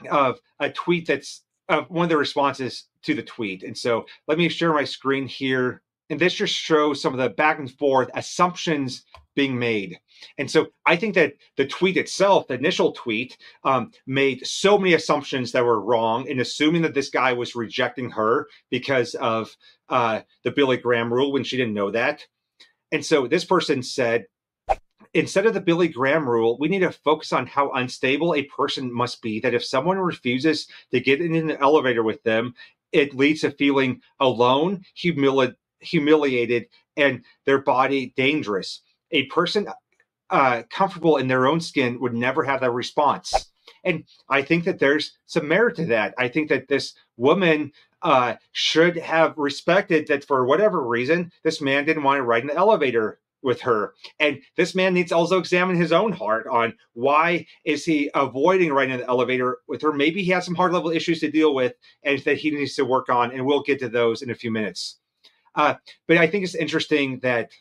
of 0.10 0.40
a 0.60 0.70
tweet 0.72 1.08
that's 1.08 1.44
of 1.70 1.90
one 1.90 2.04
of 2.04 2.10
the 2.10 2.18
responses 2.18 2.86
to 3.04 3.14
the 3.14 3.24
tweet. 3.24 3.64
And 3.64 3.78
so 3.78 4.06
let 4.28 4.38
me 4.38 4.50
share 4.50 4.74
my 4.74 4.84
screen 4.84 5.28
here. 5.28 5.82
And 6.10 6.20
this 6.20 6.36
just 6.36 6.54
shows 6.54 7.02
some 7.02 7.14
of 7.14 7.20
the 7.20 7.30
back 7.30 7.58
and 7.58 7.72
forth 7.72 8.10
assumptions 8.14 9.06
being 9.36 9.58
made. 9.58 10.00
And 10.38 10.50
so 10.50 10.68
I 10.86 10.96
think 10.96 11.16
that 11.16 11.34
the 11.58 11.66
tweet 11.66 11.98
itself, 11.98 12.48
the 12.48 12.54
initial 12.54 12.92
tweet, 12.94 13.38
um, 13.64 13.92
made 14.08 14.46
so 14.46 14.78
many 14.78 14.94
assumptions 14.94 15.52
that 15.52 15.66
were 15.66 15.82
wrong 15.82 16.28
in 16.28 16.40
assuming 16.40 16.84
that 16.84 16.94
this 16.94 17.10
guy 17.10 17.34
was 17.34 17.56
rejecting 17.56 18.12
her 18.12 18.48
because 18.70 19.16
of 19.16 19.56
uh, 19.90 20.22
the 20.44 20.52
Billy 20.52 20.78
Graham 20.78 21.14
rule 21.14 21.32
when 21.32 21.44
she 21.44 21.58
didn't 21.58 21.74
know 21.74 21.92
that. 21.92 22.26
And 22.92 23.06
so 23.06 23.28
this 23.28 23.44
person 23.44 23.84
said, 23.84 24.26
instead 25.14 25.46
of 25.46 25.54
the 25.54 25.62
Billy 25.62 25.88
Graham 25.88 26.30
rule, 26.30 26.58
we 26.60 26.68
need 26.68 26.80
to 26.80 26.92
focus 26.92 27.34
on 27.34 27.48
how 27.48 27.72
unstable 27.72 28.36
a 28.36 28.44
person 28.44 28.94
must 28.94 29.22
be. 29.22 29.40
That 29.40 29.54
if 29.54 29.66
someone 29.66 29.98
refuses 29.98 30.68
to 30.92 31.00
get 31.00 31.20
in 31.22 31.36
an 31.36 31.52
elevator 31.52 32.04
with 32.04 32.22
them, 32.24 32.54
it 32.92 33.16
leads 33.16 33.42
to 33.42 33.52
feeling 33.52 34.02
alone, 34.20 34.84
humili- 34.98 35.56
humiliated, 35.80 36.68
and 36.98 37.24
their 37.46 37.60
body 37.60 38.14
dangerous. 38.16 38.82
A 39.12 39.26
person 39.28 39.68
uh, 40.30 40.64
comfortable 40.70 41.18
in 41.18 41.28
their 41.28 41.48
own 41.48 41.60
skin 41.62 42.00
would 42.00 42.14
never 42.14 42.44
have 42.44 42.62
that 42.62 42.72
response. 42.72 43.52
And 43.84 44.04
I 44.30 44.42
think 44.42 44.64
that 44.66 44.80
there's 44.80 45.18
some 45.28 45.48
merit 45.48 45.76
to 45.78 45.86
that. 45.88 46.16
I 46.18 46.28
think 46.28 46.50
that 46.50 46.68
this 46.68 46.94
woman 47.18 47.72
uh, 48.02 48.36
should 48.52 48.98
have 48.98 49.38
respected 49.38 50.08
that 50.08 50.26
for 50.26 50.46
whatever 50.46 50.86
reason, 50.86 51.32
this 51.44 51.62
man 51.62 51.86
didn't 51.86 52.04
want 52.04 52.18
to 52.18 52.24
ride 52.24 52.42
in 52.42 52.48
the 52.48 52.56
elevator 52.56 53.20
with 53.42 53.62
her. 53.62 53.94
And 54.20 54.42
this 54.58 54.74
man 54.74 54.94
needs 54.96 55.10
to 55.10 55.16
also 55.16 55.38
examine 55.38 55.76
his 55.76 55.92
own 55.92 56.12
heart 56.12 56.48
on 56.48 56.74
why 56.94 57.46
is 57.64 57.86
he 57.86 58.10
avoiding 58.16 58.74
riding 58.74 58.96
in 58.96 59.00
the 59.02 59.08
elevator 59.08 59.60
with 59.68 59.84
her. 59.84 59.94
Maybe 59.94 60.24
he 60.24 60.32
has 60.32 60.46
some 60.46 60.56
heart 60.56 60.74
level 60.74 60.90
issues 60.90 61.20
to 61.20 61.30
deal 61.30 61.54
with 61.54 61.74
and 62.04 62.20
that 62.20 62.38
he 62.38 62.50
needs 62.50 62.76
to 62.76 62.86
work 62.86 63.08
on. 63.08 63.32
And 63.32 63.46
we'll 63.46 63.62
get 63.62 63.80
to 63.80 63.90
those 63.90 64.24
in 64.24 64.32
a 64.32 64.36
few 64.36 64.52
minutes. 64.52 64.98
Uh, 65.56 65.76
but 66.08 66.18
I 66.18 66.28
think 66.28 66.44
it's 66.44 66.56
interesting 66.56 67.20
that 67.20 67.52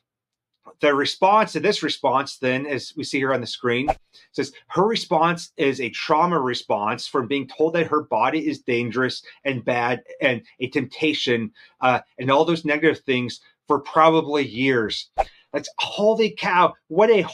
the 0.80 0.94
response 0.94 1.52
to 1.52 1.60
this 1.60 1.82
response, 1.82 2.38
then, 2.38 2.66
as 2.66 2.92
we 2.96 3.04
see 3.04 3.18
here 3.18 3.34
on 3.34 3.40
the 3.40 3.46
screen, 3.46 3.88
says 4.32 4.52
her 4.68 4.84
response 4.84 5.52
is 5.56 5.80
a 5.80 5.90
trauma 5.90 6.40
response 6.40 7.06
from 7.06 7.28
being 7.28 7.46
told 7.46 7.74
that 7.74 7.86
her 7.86 8.02
body 8.02 8.48
is 8.48 8.60
dangerous 8.60 9.22
and 9.44 9.64
bad 9.64 10.02
and 10.20 10.42
a 10.60 10.68
temptation 10.68 11.52
uh, 11.80 12.00
and 12.18 12.30
all 12.30 12.44
those 12.44 12.64
negative 12.64 13.00
things 13.04 13.40
for 13.66 13.80
probably 13.80 14.46
years. 14.46 15.10
That's 15.54 15.68
holy 15.78 16.34
cow! 16.36 16.74
What 16.88 17.10
a 17.10 17.24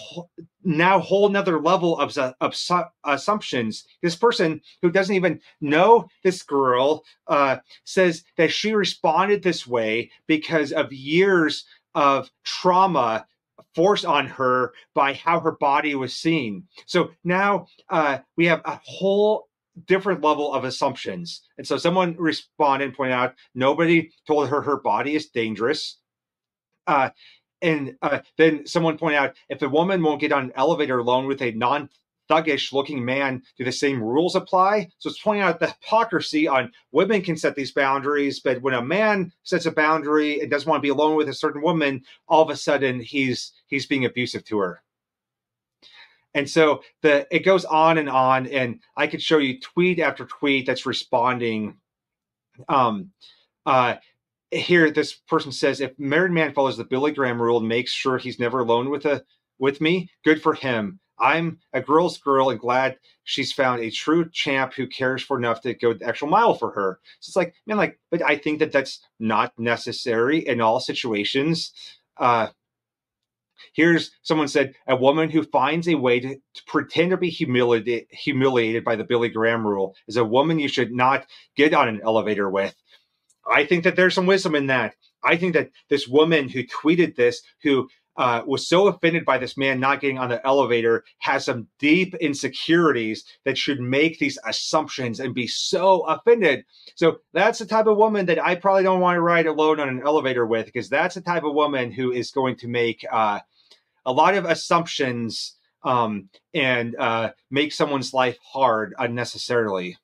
now 0.63 1.01
whole 1.01 1.31
nother 1.31 1.59
level 1.59 1.99
of, 1.99 2.17
of 2.19 2.55
assumptions. 3.03 3.85
This 4.03 4.15
person 4.15 4.61
who 4.83 4.91
doesn't 4.91 5.17
even 5.17 5.41
know 5.63 6.07
this 6.23 6.43
girl 6.43 7.03
uh, 7.29 7.57
says 7.85 8.23
that 8.37 8.53
she 8.53 8.75
responded 8.75 9.43
this 9.43 9.67
way 9.67 10.11
because 10.27 10.71
of 10.71 10.93
years 10.93 11.65
of 11.95 12.31
trauma 12.45 13.27
forced 13.75 14.05
on 14.05 14.27
her 14.27 14.75
by 14.95 15.15
how 15.15 15.41
her 15.41 15.53
body 15.53 15.95
was 15.95 16.15
seen. 16.15 16.65
So 16.85 17.13
now 17.25 17.69
uh, 17.89 18.19
we 18.37 18.45
have 18.47 18.61
a 18.67 18.79
whole 18.85 19.49
different 19.87 20.23
level 20.23 20.53
of 20.53 20.65
assumptions. 20.65 21.41
And 21.57 21.67
so 21.67 21.79
someone 21.79 22.17
responded 22.19 22.85
and 22.85 22.95
pointed 22.95 23.15
out 23.15 23.35
nobody 23.55 24.11
told 24.27 24.51
her 24.51 24.61
her 24.61 24.79
body 24.81 25.15
is 25.15 25.29
dangerous. 25.29 25.97
Uh, 26.87 27.11
and 27.63 27.97
uh, 28.03 28.21
then 28.37 28.67
someone 28.67 28.99
pointed 28.99 29.19
out 29.19 29.37
if 29.49 29.63
a 29.63 29.69
woman 29.69 30.03
won't 30.03 30.21
get 30.21 30.33
on 30.33 30.45
an 30.45 30.53
elevator 30.57 30.99
alone 30.99 31.27
with 31.27 31.43
a 31.43 31.53
non 31.53 31.89
thuggish 32.31 32.73
looking 32.73 33.05
man, 33.05 33.43
do 33.59 33.65
the 33.65 33.73
same 33.73 34.03
rules 34.03 34.37
apply? 34.37 34.89
So 34.99 35.11
it's 35.11 35.21
pointing 35.21 35.43
out 35.43 35.59
the 35.59 35.67
hypocrisy 35.67 36.47
on 36.47 36.73
women 36.93 37.23
can 37.23 37.37
set 37.37 37.57
these 37.57 37.73
boundaries, 37.73 38.39
but 38.39 38.63
when 38.63 38.75
a 38.75 38.83
man 38.83 39.33
sets 39.43 39.67
a 39.67 39.73
boundary 39.73 40.41
and 40.41 40.51
doesn't 40.51 40.69
want 40.69 40.81
to 40.81 40.87
be 40.87 40.91
alone 40.91 41.17
with 41.17 41.29
a 41.29 41.35
certain 41.35 41.61
woman, 41.61 42.05
all 42.29 42.43
of 42.43 42.51
a 42.51 42.57
sudden 42.57 43.01
he's 43.01 43.53
he's 43.67 43.87
being 43.87 44.05
abusive 44.05 44.45
to 44.45 44.59
her. 44.59 44.83
And 46.35 46.49
so 46.49 46.83
the 47.03 47.27
it 47.35 47.41
goes 47.41 47.65
on 47.65 47.99
and 47.99 48.09
on, 48.09 48.47
and 48.47 48.81
I 48.97 49.09
could 49.09 49.21
show 49.21 49.39
you 49.39 49.59
tweet 49.61 49.99
after 49.99 50.25
tweet 50.25 50.67
that's 50.67 50.87
responding. 50.87 51.77
Um, 52.69 53.11
uh, 53.67 53.97
here 54.51 54.91
this 54.91 55.15
person 55.15 55.53
says 55.53 55.81
if 55.81 55.99
married 55.99 56.33
man 56.33 56.53
follows 56.53 56.77
the 56.77 56.85
billy 56.85 57.13
graham 57.13 57.41
rule 57.41 57.59
and 57.59 57.69
makes 57.69 57.93
sure 57.93 58.19
he's 58.19 58.41
never 58.41 58.61
alone 58.61 58.91
with 58.91 59.07
a 59.07 59.25
with 59.59 59.81
me 59.81 60.11
good 60.25 60.43
for 60.43 60.55
him. 60.55 60.99
I'm 61.19 61.59
a 61.75 61.83
girl's 61.83 62.17
girl 62.17 62.49
and 62.49 62.59
glad 62.59 62.99
she's 63.25 63.53
found 63.53 63.83
a 63.83 63.91
true 63.91 64.29
champ 64.31 64.73
who 64.73 64.87
cares 64.87 65.23
for 65.23 65.37
enough 65.37 65.61
to 65.61 65.75
go 65.75 65.93
the 65.93 66.07
extra 66.07 66.27
mile 66.27 66.55
for 66.55 66.71
her. 66.71 66.99
So 67.21 67.29
it's 67.31 67.37
like 67.37 67.55
man 67.67 67.77
like 67.77 67.99
but 68.11 68.23
i 68.23 68.37
think 68.37 68.59
that 68.61 68.73
that's 68.73 69.01
not 69.19 69.53
necessary 69.59 70.47
in 70.47 70.61
all 70.61 70.81
situations. 70.81 71.73
Uh 72.17 72.49
Here's 73.73 74.11
someone 74.23 74.49
said 74.49 74.75
a 74.87 74.97
woman 74.97 75.31
who 75.31 75.43
finds 75.43 75.87
a 75.89 75.95
way 75.95 76.21
to, 76.21 76.35
to, 76.35 76.65
pretend 76.67 77.11
to 77.11 77.17
be 77.17 77.29
humiliated, 77.29 78.07
humiliated 78.11 78.85
by 78.85 78.97
the 78.97 79.05
Billy 79.05 79.29
Graham 79.29 79.67
rule 79.67 79.95
is 80.09 80.17
a 80.17 80.25
woman 80.25 80.59
you 80.59 80.69
should 80.69 80.93
not 80.93 81.27
get 81.57 81.75
on 81.75 81.89
an 81.89 82.01
elevator 82.03 82.51
with. 82.51 82.75
I 83.51 83.67
think 83.67 83.85
that 83.85 83.97
there's 83.97 84.15
some 84.15 84.27
wisdom 84.27 84.55
in 84.55 84.69
that. 84.69 84.95
I 85.23 85.37
think 85.37 85.55
that 85.55 85.71
this 85.89 86.09
woman 86.09 86.49
who 86.49 86.63
tweeted 86.65 87.17
this, 87.17 87.43
who 87.63 87.89
uh, 88.17 88.43
was 88.47 88.69
so 88.69 88.87
offended 88.87 89.25
by 89.25 89.39
this 89.39 89.57
man 89.57 89.81
not 89.81 90.01
getting 90.01 90.19
on 90.19 90.29
the 90.29 90.45
elevator, 90.47 91.05
has 91.19 91.45
some 91.45 91.69
deep 91.79 92.15
insecurities 92.17 93.25
that 93.45 93.59
should 93.59 93.81
make 93.81 94.19
these 94.19 94.39
assumptions 94.47 95.21
and 95.21 95.35
be 95.35 95.47
so 95.47 96.03
offended. 96.03 96.65
So 96.95 97.19
that's 97.33 97.59
the 97.59 97.67
type 97.67 97.87
of 97.87 97.97
woman 97.97 98.27
that 98.27 98.43
I 98.43 98.55
probably 98.55 98.83
don't 98.83 99.01
want 99.01 99.17
to 99.17 99.23
ride 99.23 99.47
alone 99.47 99.81
on 99.81 99.89
an 99.89 100.03
elevator 100.05 100.47
with, 100.47 100.67
because 100.67 100.89
that's 100.89 101.15
the 101.15 101.21
type 101.21 101.45
of 101.45 101.55
woman 101.55 101.93
who 101.93 102.13
is 102.13 102.31
going 102.31 102.57
to 102.57 102.69
make 102.69 103.05
uh, 103.11 103.41
a 104.05 104.13
lot 104.13 104.35
of 104.35 104.45
assumptions 104.45 105.57
um, 105.83 106.29
and 106.53 106.97
uh, 106.97 107.31
make 107.51 107.73
someone's 107.73 108.13
life 108.13 108.39
hard 108.43 108.95
unnecessarily. 108.99 109.97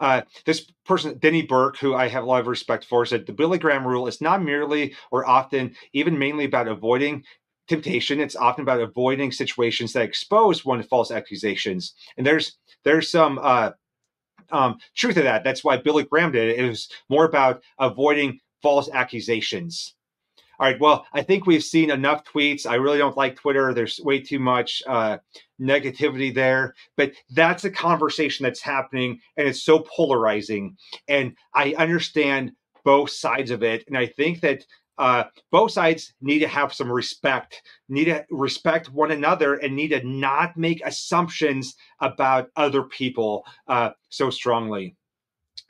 Uh, 0.00 0.22
this 0.44 0.70
person, 0.84 1.18
Denny 1.18 1.42
Burk, 1.42 1.78
who 1.78 1.94
I 1.94 2.08
have 2.08 2.24
a 2.24 2.26
lot 2.26 2.40
of 2.40 2.46
respect 2.46 2.84
for, 2.84 3.04
said 3.04 3.26
the 3.26 3.32
Billy 3.32 3.58
Graham 3.58 3.86
rule 3.86 4.06
is 4.06 4.20
not 4.20 4.42
merely 4.42 4.94
or 5.10 5.26
often, 5.26 5.74
even 5.92 6.18
mainly 6.18 6.44
about 6.44 6.68
avoiding 6.68 7.24
temptation. 7.68 8.20
It's 8.20 8.36
often 8.36 8.62
about 8.62 8.80
avoiding 8.80 9.32
situations 9.32 9.92
that 9.92 10.02
expose 10.02 10.64
one 10.64 10.78
to 10.78 10.84
false 10.84 11.10
accusations. 11.10 11.94
And 12.16 12.26
there's 12.26 12.58
there's 12.84 13.10
some 13.10 13.40
uh, 13.42 13.70
um, 14.52 14.78
truth 14.94 15.16
to 15.16 15.22
that. 15.22 15.44
That's 15.44 15.64
why 15.64 15.78
Billy 15.78 16.04
Graham 16.04 16.32
did 16.32 16.50
it. 16.50 16.64
It 16.64 16.68
was 16.68 16.88
more 17.08 17.24
about 17.24 17.62
avoiding 17.78 18.40
false 18.62 18.88
accusations. 18.92 19.95
All 20.58 20.66
right. 20.66 20.80
Well, 20.80 21.06
I 21.12 21.22
think 21.22 21.46
we've 21.46 21.62
seen 21.62 21.90
enough 21.90 22.24
tweets. 22.24 22.66
I 22.66 22.76
really 22.76 22.98
don't 22.98 23.16
like 23.16 23.36
Twitter. 23.36 23.74
There's 23.74 24.00
way 24.02 24.20
too 24.20 24.38
much 24.38 24.82
uh, 24.86 25.18
negativity 25.60 26.34
there, 26.34 26.74
but 26.96 27.12
that's 27.30 27.64
a 27.64 27.70
conversation 27.70 28.44
that's 28.44 28.62
happening 28.62 29.20
and 29.36 29.46
it's 29.46 29.62
so 29.62 29.80
polarizing. 29.80 30.76
And 31.08 31.36
I 31.54 31.74
understand 31.74 32.52
both 32.84 33.10
sides 33.10 33.50
of 33.50 33.62
it. 33.62 33.84
And 33.86 33.98
I 33.98 34.06
think 34.06 34.40
that 34.40 34.64
uh, 34.98 35.24
both 35.50 35.72
sides 35.72 36.14
need 36.22 36.38
to 36.38 36.48
have 36.48 36.72
some 36.72 36.90
respect, 36.90 37.60
need 37.88 38.06
to 38.06 38.24
respect 38.30 38.90
one 38.90 39.10
another, 39.10 39.54
and 39.54 39.76
need 39.76 39.88
to 39.88 40.02
not 40.06 40.56
make 40.56 40.80
assumptions 40.86 41.74
about 42.00 42.48
other 42.56 42.82
people 42.82 43.44
uh, 43.68 43.90
so 44.08 44.30
strongly. 44.30 44.96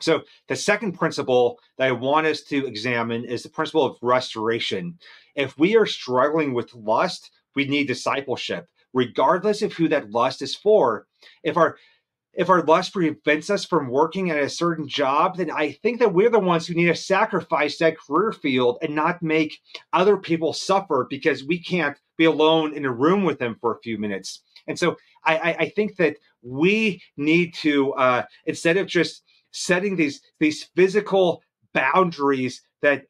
So, 0.00 0.22
the 0.48 0.56
second 0.56 0.92
principle 0.92 1.58
that 1.78 1.88
I 1.88 1.92
want 1.92 2.26
us 2.26 2.42
to 2.42 2.66
examine 2.66 3.24
is 3.24 3.42
the 3.42 3.48
principle 3.48 3.84
of 3.84 3.96
restoration. 4.02 4.98
If 5.34 5.58
we 5.58 5.76
are 5.76 5.86
struggling 5.86 6.52
with 6.52 6.74
lust, 6.74 7.30
we 7.54 7.66
need 7.66 7.86
discipleship, 7.86 8.66
regardless 8.92 9.62
of 9.62 9.72
who 9.72 9.88
that 9.88 10.10
lust 10.10 10.42
is 10.42 10.54
for. 10.54 11.06
If 11.42 11.56
our 11.56 11.76
if 12.36 12.50
our 12.50 12.62
lust 12.62 12.92
prevents 12.92 13.48
us 13.48 13.64
from 13.64 13.88
working 13.88 14.30
at 14.30 14.38
a 14.38 14.50
certain 14.50 14.86
job, 14.86 15.38
then 15.38 15.50
I 15.50 15.72
think 15.72 15.98
that 16.00 16.12
we're 16.12 16.28
the 16.28 16.38
ones 16.38 16.66
who 16.66 16.74
need 16.74 16.88
to 16.88 16.94
sacrifice 16.94 17.78
that 17.78 17.98
career 17.98 18.30
field 18.30 18.76
and 18.82 18.94
not 18.94 19.22
make 19.22 19.58
other 19.94 20.18
people 20.18 20.52
suffer 20.52 21.06
because 21.08 21.44
we 21.44 21.58
can't 21.58 21.96
be 22.18 22.26
alone 22.26 22.76
in 22.76 22.84
a 22.84 22.92
room 22.92 23.24
with 23.24 23.38
them 23.38 23.56
for 23.58 23.74
a 23.74 23.80
few 23.80 23.96
minutes. 23.96 24.42
And 24.66 24.78
so 24.78 24.96
I, 25.24 25.56
I 25.60 25.68
think 25.70 25.96
that 25.96 26.16
we 26.42 27.02
need 27.16 27.54
to, 27.54 27.92
uh, 27.94 28.22
instead 28.44 28.76
of 28.76 28.86
just 28.86 29.22
setting 29.56 29.96
these 29.96 30.20
these 30.38 30.64
physical 30.76 31.42
boundaries 31.72 32.62
that 32.82 33.04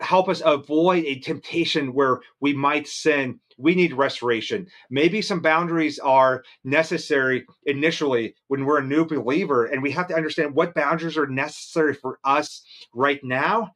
help 0.00 0.28
us 0.28 0.42
avoid 0.44 1.04
a 1.04 1.20
temptation 1.20 1.94
where 1.94 2.20
we 2.40 2.52
might 2.52 2.86
sin. 2.86 3.40
We 3.56 3.74
need 3.74 3.94
restoration. 3.94 4.66
Maybe 4.90 5.22
some 5.22 5.40
boundaries 5.40 5.98
are 5.98 6.44
necessary 6.64 7.46
initially 7.64 8.34
when 8.48 8.64
we're 8.64 8.80
a 8.80 8.86
new 8.86 9.06
believer 9.06 9.64
and 9.64 9.82
we 9.82 9.90
have 9.92 10.06
to 10.08 10.14
understand 10.14 10.54
what 10.54 10.74
boundaries 10.74 11.16
are 11.16 11.26
necessary 11.26 11.94
for 11.94 12.18
us 12.24 12.62
right 12.94 13.20
now. 13.24 13.72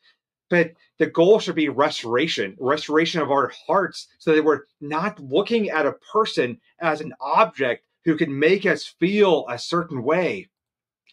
But 0.50 0.72
the 0.98 1.06
goal 1.06 1.40
should 1.40 1.54
be 1.54 1.70
restoration 1.70 2.54
restoration 2.60 3.22
of 3.22 3.30
our 3.30 3.50
hearts 3.66 4.08
so 4.18 4.34
that 4.34 4.44
we're 4.44 4.64
not 4.80 5.18
looking 5.18 5.70
at 5.70 5.86
a 5.86 5.96
person 6.12 6.60
as 6.80 7.00
an 7.00 7.14
object 7.20 7.84
who 8.04 8.16
can 8.16 8.38
make 8.38 8.66
us 8.66 8.94
feel 9.00 9.46
a 9.48 9.58
certain 9.58 10.02
way 10.02 10.48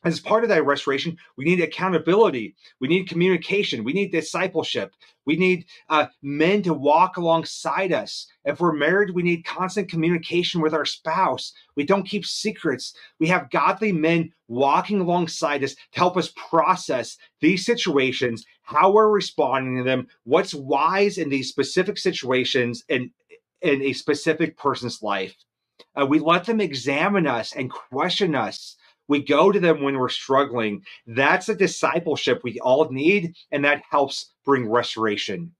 as 0.03 0.19
part 0.19 0.43
of 0.43 0.49
that 0.49 0.65
restoration, 0.65 1.17
we 1.37 1.43
need 1.43 1.61
accountability. 1.61 2.55
We 2.79 2.87
need 2.87 3.09
communication. 3.09 3.83
We 3.83 3.91
need 3.91 4.11
discipleship. 4.11 4.93
We 5.25 5.35
need 5.35 5.65
uh, 5.89 6.07
men 6.21 6.63
to 6.63 6.73
walk 6.73 7.17
alongside 7.17 7.91
us. 7.91 8.27
If 8.45 8.61
we're 8.61 8.71
married, 8.71 9.09
we 9.09 9.23
need 9.23 9.45
constant 9.45 9.89
communication 9.89 10.61
with 10.61 10.73
our 10.73 10.85
spouse. 10.85 11.51
We 11.75 11.83
don't 11.83 12.07
keep 12.07 12.25
secrets. 12.25 12.93
We 13.19 13.27
have 13.27 13.51
godly 13.51 13.91
men 13.91 14.31
walking 14.47 15.01
alongside 15.01 15.63
us 15.63 15.75
to 15.75 15.99
help 15.99 16.15
us 16.15 16.33
process 16.49 17.17
these 17.41 17.65
situations, 17.65 18.45
how 18.63 18.91
we're 18.91 19.09
responding 19.09 19.77
to 19.77 19.83
them, 19.83 20.07
what's 20.23 20.53
wise 20.53 21.17
in 21.17 21.29
these 21.29 21.49
specific 21.49 21.97
situations 21.97 22.83
and 22.89 23.11
in 23.61 23.81
a 23.81 23.93
specific 23.93 24.57
person's 24.57 25.01
life. 25.01 25.35
Uh, 25.99 26.05
we 26.05 26.19
let 26.19 26.45
them 26.45 26.61
examine 26.61 27.27
us 27.27 27.53
and 27.53 27.69
question 27.69 28.33
us 28.33 28.77
we 29.09 29.21
go 29.21 29.51
to 29.51 29.59
them 29.59 29.81
when 29.81 29.97
we're 29.99 30.07
struggling. 30.07 30.83
That's 31.05 31.49
a 31.49 31.55
discipleship 31.55 32.41
we 32.43 32.59
all 32.59 32.89
need, 32.89 33.35
and 33.51 33.65
that 33.65 33.83
helps 33.89 34.33
bring 34.45 34.69
restoration. 34.69 35.51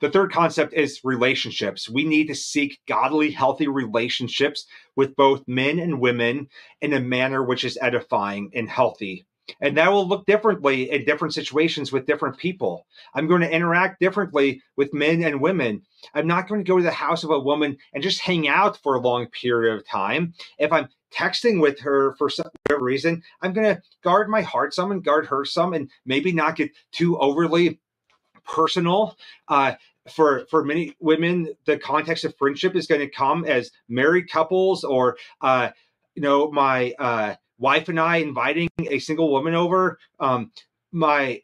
The 0.00 0.10
third 0.10 0.32
concept 0.32 0.72
is 0.74 1.00
relationships. 1.04 1.90
We 1.90 2.04
need 2.04 2.28
to 2.28 2.34
seek 2.34 2.78
godly, 2.86 3.30
healthy 3.30 3.66
relationships 3.66 4.66
with 4.94 5.16
both 5.16 5.48
men 5.48 5.78
and 5.78 6.00
women 6.00 6.48
in 6.80 6.92
a 6.92 7.00
manner 7.00 7.42
which 7.42 7.64
is 7.64 7.78
edifying 7.80 8.50
and 8.54 8.68
healthy. 8.68 9.24
And 9.60 9.76
that 9.76 9.92
will 9.92 10.08
look 10.08 10.24
differently 10.24 10.90
in 10.90 11.04
different 11.04 11.34
situations 11.34 11.92
with 11.92 12.06
different 12.06 12.38
people. 12.38 12.86
I'm 13.14 13.26
going 13.26 13.42
to 13.42 13.50
interact 13.50 14.00
differently 14.00 14.62
with 14.76 14.94
men 14.94 15.22
and 15.22 15.40
women. 15.40 15.82
I'm 16.14 16.26
not 16.26 16.48
going 16.48 16.64
to 16.64 16.68
go 16.68 16.78
to 16.78 16.84
the 16.84 16.90
house 16.90 17.24
of 17.24 17.30
a 17.30 17.38
woman 17.38 17.76
and 17.92 18.02
just 18.02 18.20
hang 18.20 18.48
out 18.48 18.78
for 18.82 18.94
a 18.94 19.00
long 19.00 19.26
period 19.26 19.76
of 19.76 19.86
time. 19.86 20.32
If 20.58 20.72
I'm 20.72 20.88
texting 21.14 21.60
with 21.60 21.80
her 21.80 22.14
for 22.16 22.28
some 22.28 22.46
reason, 22.78 23.22
I'm 23.40 23.52
going 23.52 23.76
to 23.76 23.82
guard 24.02 24.28
my 24.28 24.42
heart 24.42 24.74
some 24.74 24.90
and 24.90 25.04
guard 25.04 25.26
her 25.26 25.44
some 25.44 25.72
and 25.74 25.90
maybe 26.04 26.32
not 26.32 26.56
get 26.56 26.72
too 26.92 27.18
overly 27.18 27.80
personal. 28.44 29.16
Uh, 29.48 29.74
for 30.10 30.46
for 30.50 30.64
many 30.64 30.94
women, 31.00 31.54
the 31.64 31.78
context 31.78 32.24
of 32.24 32.36
friendship 32.36 32.76
is 32.76 32.86
going 32.86 33.00
to 33.00 33.08
come 33.08 33.44
as 33.44 33.70
married 33.88 34.30
couples 34.30 34.84
or 34.84 35.16
uh, 35.40 35.70
you 36.14 36.22
know 36.22 36.50
my 36.50 36.92
uh, 36.98 37.34
wife 37.58 37.88
and 37.88 37.98
I 37.98 38.18
inviting 38.18 38.68
a 38.78 38.98
single 38.98 39.30
woman 39.30 39.54
over. 39.54 39.98
Um, 40.20 40.52
my 40.92 41.40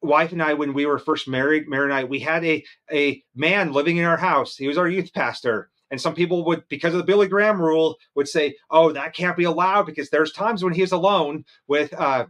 wife 0.00 0.32
and 0.32 0.42
I, 0.42 0.54
when 0.54 0.72
we 0.72 0.86
were 0.86 0.98
first 0.98 1.28
married, 1.28 1.68
Mary 1.68 1.84
and 1.84 1.92
I, 1.92 2.04
we 2.04 2.20
had 2.20 2.44
a 2.44 2.64
a 2.90 3.22
man 3.34 3.72
living 3.72 3.96
in 3.98 4.04
our 4.04 4.16
house. 4.16 4.56
He 4.56 4.68
was 4.68 4.78
our 4.78 4.88
youth 4.88 5.12
pastor. 5.12 5.70
And 5.90 6.00
some 6.00 6.14
people 6.14 6.44
would, 6.44 6.68
because 6.68 6.92
of 6.92 6.98
the 6.98 7.04
Billy 7.04 7.28
Graham 7.28 7.60
rule, 7.60 7.96
would 8.14 8.28
say, 8.28 8.56
"Oh, 8.70 8.92
that 8.92 9.14
can't 9.14 9.36
be 9.36 9.44
allowed 9.44 9.86
because 9.86 10.10
there's 10.10 10.32
times 10.32 10.62
when 10.62 10.74
he's 10.74 10.92
alone 10.92 11.44
with 11.66 11.92
uh, 11.94 12.26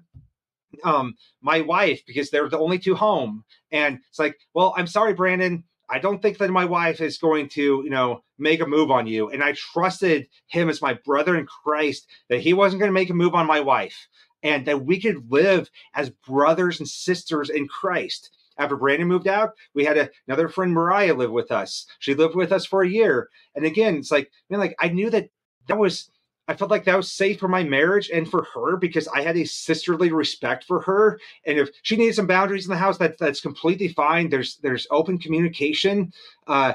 um, 0.84 1.14
my 1.40 1.60
wife 1.62 2.02
because 2.06 2.30
they're 2.30 2.48
the 2.48 2.58
only 2.58 2.78
two 2.78 2.94
home." 2.94 3.44
And 3.72 3.98
it's 4.08 4.18
like, 4.18 4.36
"Well, 4.54 4.74
I'm 4.76 4.86
sorry, 4.86 5.14
Brandon. 5.14 5.64
I 5.90 5.98
don't 5.98 6.20
think 6.20 6.38
that 6.38 6.50
my 6.50 6.66
wife 6.66 7.00
is 7.00 7.18
going 7.18 7.48
to, 7.50 7.80
you 7.82 7.90
know, 7.90 8.22
make 8.38 8.60
a 8.60 8.66
move 8.66 8.90
on 8.90 9.06
you." 9.06 9.30
And 9.30 9.42
I 9.42 9.52
trusted 9.52 10.28
him 10.46 10.68
as 10.68 10.82
my 10.82 10.94
brother 10.94 11.36
in 11.36 11.46
Christ 11.46 12.08
that 12.28 12.40
he 12.40 12.54
wasn't 12.54 12.80
going 12.80 12.90
to 12.90 13.00
make 13.00 13.10
a 13.10 13.14
move 13.14 13.34
on 13.34 13.46
my 13.46 13.60
wife, 13.60 14.08
and 14.42 14.66
that 14.66 14.84
we 14.84 15.00
could 15.00 15.32
live 15.32 15.68
as 15.94 16.10
brothers 16.10 16.78
and 16.78 16.88
sisters 16.88 17.50
in 17.50 17.66
Christ. 17.66 18.30
After 18.58 18.76
Brandon 18.76 19.08
moved 19.08 19.28
out, 19.28 19.52
we 19.74 19.84
had 19.84 19.96
a, 19.96 20.10
another 20.26 20.48
friend, 20.48 20.72
Mariah, 20.72 21.14
live 21.14 21.30
with 21.30 21.50
us. 21.52 21.86
She 22.00 22.14
lived 22.14 22.34
with 22.34 22.52
us 22.52 22.66
for 22.66 22.82
a 22.82 22.88
year. 22.88 23.28
And 23.54 23.64
again, 23.64 23.96
it's 23.96 24.10
like, 24.10 24.30
like 24.50 24.74
I 24.80 24.88
knew 24.88 25.10
that 25.10 25.30
that 25.68 25.78
was, 25.78 26.10
I 26.48 26.54
felt 26.54 26.70
like 26.70 26.84
that 26.84 26.96
was 26.96 27.12
safe 27.12 27.38
for 27.38 27.48
my 27.48 27.62
marriage 27.62 28.10
and 28.10 28.28
for 28.28 28.46
her 28.54 28.76
because 28.76 29.06
I 29.08 29.20
had 29.22 29.36
a 29.36 29.44
sisterly 29.44 30.10
respect 30.10 30.64
for 30.64 30.80
her. 30.80 31.20
And 31.46 31.58
if 31.58 31.70
she 31.82 31.96
needed 31.96 32.14
some 32.14 32.26
boundaries 32.26 32.64
in 32.64 32.70
the 32.70 32.78
house, 32.78 32.98
that 32.98 33.18
that's 33.18 33.40
completely 33.40 33.88
fine. 33.88 34.28
There's 34.28 34.56
there's 34.56 34.86
open 34.90 35.18
communication. 35.18 36.12
Uh, 36.46 36.74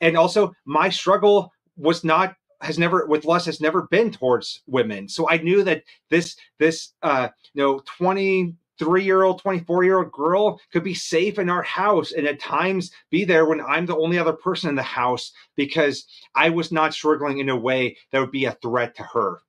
and 0.00 0.16
also, 0.16 0.52
my 0.64 0.88
struggle 0.88 1.52
was 1.76 2.02
not 2.02 2.34
has 2.60 2.78
never 2.78 3.06
with 3.06 3.24
lust 3.24 3.46
has 3.46 3.60
never 3.60 3.82
been 3.82 4.10
towards 4.10 4.62
women. 4.66 5.08
So 5.08 5.28
I 5.28 5.38
knew 5.38 5.62
that 5.64 5.84
this 6.10 6.36
this 6.58 6.92
uh, 7.02 7.28
you 7.54 7.62
know 7.62 7.80
twenty 7.86 8.54
Three-year-old, 8.82 9.40
24 9.40 9.84
year 9.84 9.98
old 9.98 10.10
girl 10.10 10.60
could 10.72 10.82
be 10.82 10.94
safe 10.94 11.38
in 11.38 11.48
our 11.48 11.62
house 11.62 12.10
and 12.10 12.26
at 12.26 12.40
times 12.40 12.90
be 13.10 13.24
there 13.24 13.46
when 13.46 13.60
I'm 13.60 13.86
the 13.86 13.96
only 13.96 14.18
other 14.18 14.32
person 14.32 14.68
in 14.70 14.74
the 14.74 14.82
house 14.82 15.32
because 15.54 16.04
I 16.34 16.50
was 16.50 16.72
not 16.72 16.92
struggling 16.92 17.38
in 17.38 17.48
a 17.48 17.56
way 17.56 17.96
that 18.10 18.18
would 18.18 18.32
be 18.32 18.46
a 18.46 18.58
threat 18.60 18.96
to 18.96 19.04
her. 19.04 19.40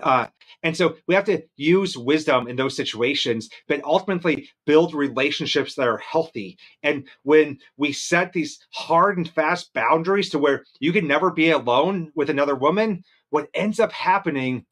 Uh, 0.00 0.26
and 0.62 0.76
so 0.76 0.96
we 1.06 1.14
have 1.14 1.24
to 1.24 1.42
use 1.56 1.98
wisdom 1.98 2.46
in 2.46 2.56
those 2.56 2.76
situations, 2.76 3.50
but 3.66 3.82
ultimately 3.84 4.48
build 4.64 4.94
relationships 4.94 5.74
that 5.74 5.88
are 5.88 5.98
healthy. 5.98 6.56
And 6.82 7.08
when 7.24 7.58
we 7.76 7.92
set 7.92 8.32
these 8.32 8.60
hard 8.70 9.18
and 9.18 9.28
fast 9.28 9.74
boundaries 9.74 10.30
to 10.30 10.38
where 10.38 10.64
you 10.78 10.92
can 10.92 11.06
never 11.06 11.30
be 11.30 11.50
alone 11.50 12.12
with 12.14 12.30
another 12.30 12.54
woman, 12.54 13.02
what 13.30 13.48
ends 13.54 13.80
up 13.80 13.92
happening 13.92 14.64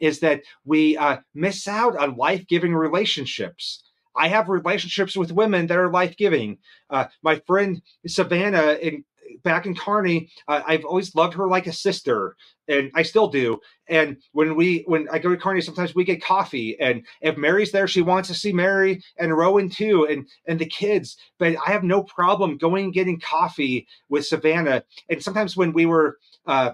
is 0.00 0.20
that 0.20 0.42
we 0.64 0.96
uh, 0.96 1.18
miss 1.34 1.68
out 1.68 1.96
on 1.96 2.16
life 2.16 2.46
giving 2.46 2.74
relationships. 2.74 3.82
I 4.16 4.28
have 4.28 4.48
relationships 4.48 5.16
with 5.16 5.32
women 5.32 5.66
that 5.66 5.78
are 5.78 5.90
life 5.90 6.16
giving. 6.16 6.58
Uh, 6.88 7.06
my 7.22 7.40
friend 7.46 7.82
Savannah 8.06 8.72
in 8.80 9.04
back 9.42 9.66
in 9.66 9.74
Kearney, 9.74 10.30
uh, 10.48 10.62
I've 10.66 10.84
always 10.84 11.14
loved 11.14 11.34
her 11.34 11.48
like 11.48 11.66
a 11.66 11.72
sister, 11.72 12.36
and 12.68 12.90
I 12.94 13.02
still 13.02 13.28
do. 13.28 13.60
And 13.88 14.16
when 14.32 14.56
we, 14.56 14.84
when 14.86 15.08
I 15.10 15.18
go 15.18 15.30
to 15.30 15.36
Kearney, 15.36 15.60
sometimes 15.60 15.94
we 15.94 16.04
get 16.04 16.22
coffee, 16.22 16.78
and 16.80 17.04
if 17.20 17.36
Mary's 17.36 17.72
there, 17.72 17.88
she 17.88 18.02
wants 18.02 18.28
to 18.28 18.34
see 18.34 18.52
Mary 18.52 19.02
and 19.18 19.36
Rowan 19.36 19.68
too, 19.68 20.06
and 20.06 20.26
and 20.46 20.58
the 20.58 20.66
kids. 20.66 21.16
But 21.38 21.56
I 21.66 21.72
have 21.72 21.84
no 21.84 22.02
problem 22.02 22.56
going 22.56 22.84
and 22.84 22.94
getting 22.94 23.20
coffee 23.20 23.86
with 24.08 24.26
Savannah. 24.26 24.84
And 25.08 25.22
sometimes 25.22 25.56
when 25.56 25.72
we 25.72 25.86
were. 25.86 26.18
Uh, 26.46 26.72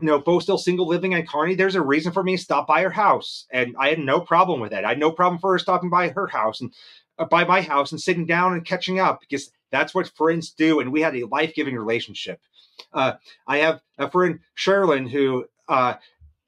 you 0.00 0.06
know, 0.06 0.18
both 0.18 0.42
still 0.42 0.58
single 0.58 0.86
living 0.86 1.12
in 1.12 1.26
Kearney, 1.26 1.54
there's 1.54 1.76
a 1.76 1.82
reason 1.82 2.12
for 2.12 2.22
me 2.22 2.36
to 2.36 2.42
stop 2.42 2.66
by 2.66 2.82
her 2.82 2.90
house. 2.90 3.46
And 3.50 3.76
I 3.78 3.88
had 3.88 4.00
no 4.00 4.20
problem 4.20 4.60
with 4.60 4.72
that. 4.72 4.84
I 4.84 4.90
had 4.90 4.98
no 4.98 5.12
problem 5.12 5.40
for 5.40 5.52
her 5.52 5.58
stopping 5.58 5.90
by 5.90 6.08
her 6.08 6.26
house 6.26 6.60
and 6.60 6.72
uh, 7.18 7.26
by 7.26 7.44
my 7.44 7.60
house 7.60 7.92
and 7.92 8.00
sitting 8.00 8.26
down 8.26 8.54
and 8.54 8.64
catching 8.64 8.98
up 8.98 9.20
because 9.20 9.50
that's 9.70 9.94
what 9.94 10.08
friends 10.08 10.50
do. 10.50 10.80
And 10.80 10.92
we 10.92 11.00
had 11.00 11.14
a 11.14 11.26
life 11.26 11.54
giving 11.54 11.76
relationship. 11.76 12.40
Uh, 12.92 13.14
I 13.46 13.58
have 13.58 13.82
a 13.98 14.10
friend, 14.10 14.40
Sherilyn, 14.56 15.08
who 15.08 15.46
uh, 15.68 15.94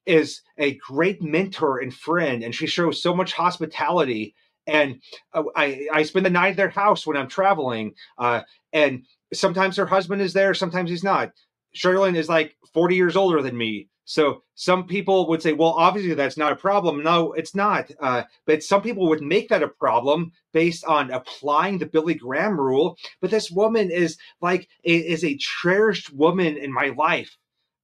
is 0.06 0.42
a 0.58 0.74
great 0.74 1.22
mentor 1.22 1.78
and 1.78 1.94
friend, 1.94 2.42
and 2.42 2.54
she 2.54 2.66
shows 2.66 3.00
so 3.00 3.14
much 3.14 3.32
hospitality. 3.32 4.34
And 4.66 5.00
uh, 5.32 5.44
I, 5.54 5.86
I 5.92 6.02
spend 6.02 6.26
the 6.26 6.30
night 6.30 6.50
at 6.50 6.56
their 6.56 6.70
house 6.70 7.06
when 7.06 7.16
I'm 7.16 7.28
traveling. 7.28 7.94
Uh, 8.18 8.42
and 8.72 9.04
sometimes 9.32 9.76
her 9.76 9.86
husband 9.86 10.20
is 10.20 10.32
there, 10.32 10.52
sometimes 10.52 10.90
he's 10.90 11.04
not. 11.04 11.32
Sherilyn 11.76 12.16
is 12.16 12.28
like 12.28 12.56
40 12.72 12.96
years 12.96 13.16
older 13.16 13.42
than 13.42 13.56
me. 13.56 13.88
So 14.06 14.42
some 14.54 14.86
people 14.86 15.28
would 15.28 15.42
say, 15.42 15.52
well, 15.52 15.72
obviously 15.72 16.14
that's 16.14 16.36
not 16.36 16.52
a 16.52 16.56
problem. 16.56 17.02
No, 17.02 17.32
it's 17.32 17.56
not. 17.56 17.90
Uh, 18.00 18.22
but 18.46 18.62
some 18.62 18.80
people 18.80 19.08
would 19.08 19.20
make 19.20 19.48
that 19.48 19.64
a 19.64 19.68
problem 19.68 20.30
based 20.52 20.84
on 20.84 21.10
applying 21.10 21.78
the 21.78 21.86
Billy 21.86 22.14
Graham 22.14 22.58
rule. 22.58 22.96
But 23.20 23.30
this 23.30 23.50
woman 23.50 23.90
is 23.90 24.16
like 24.40 24.68
is 24.84 25.24
a 25.24 25.36
cherished 25.36 26.12
woman 26.12 26.56
in 26.56 26.72
my 26.72 26.94
life. 26.96 27.36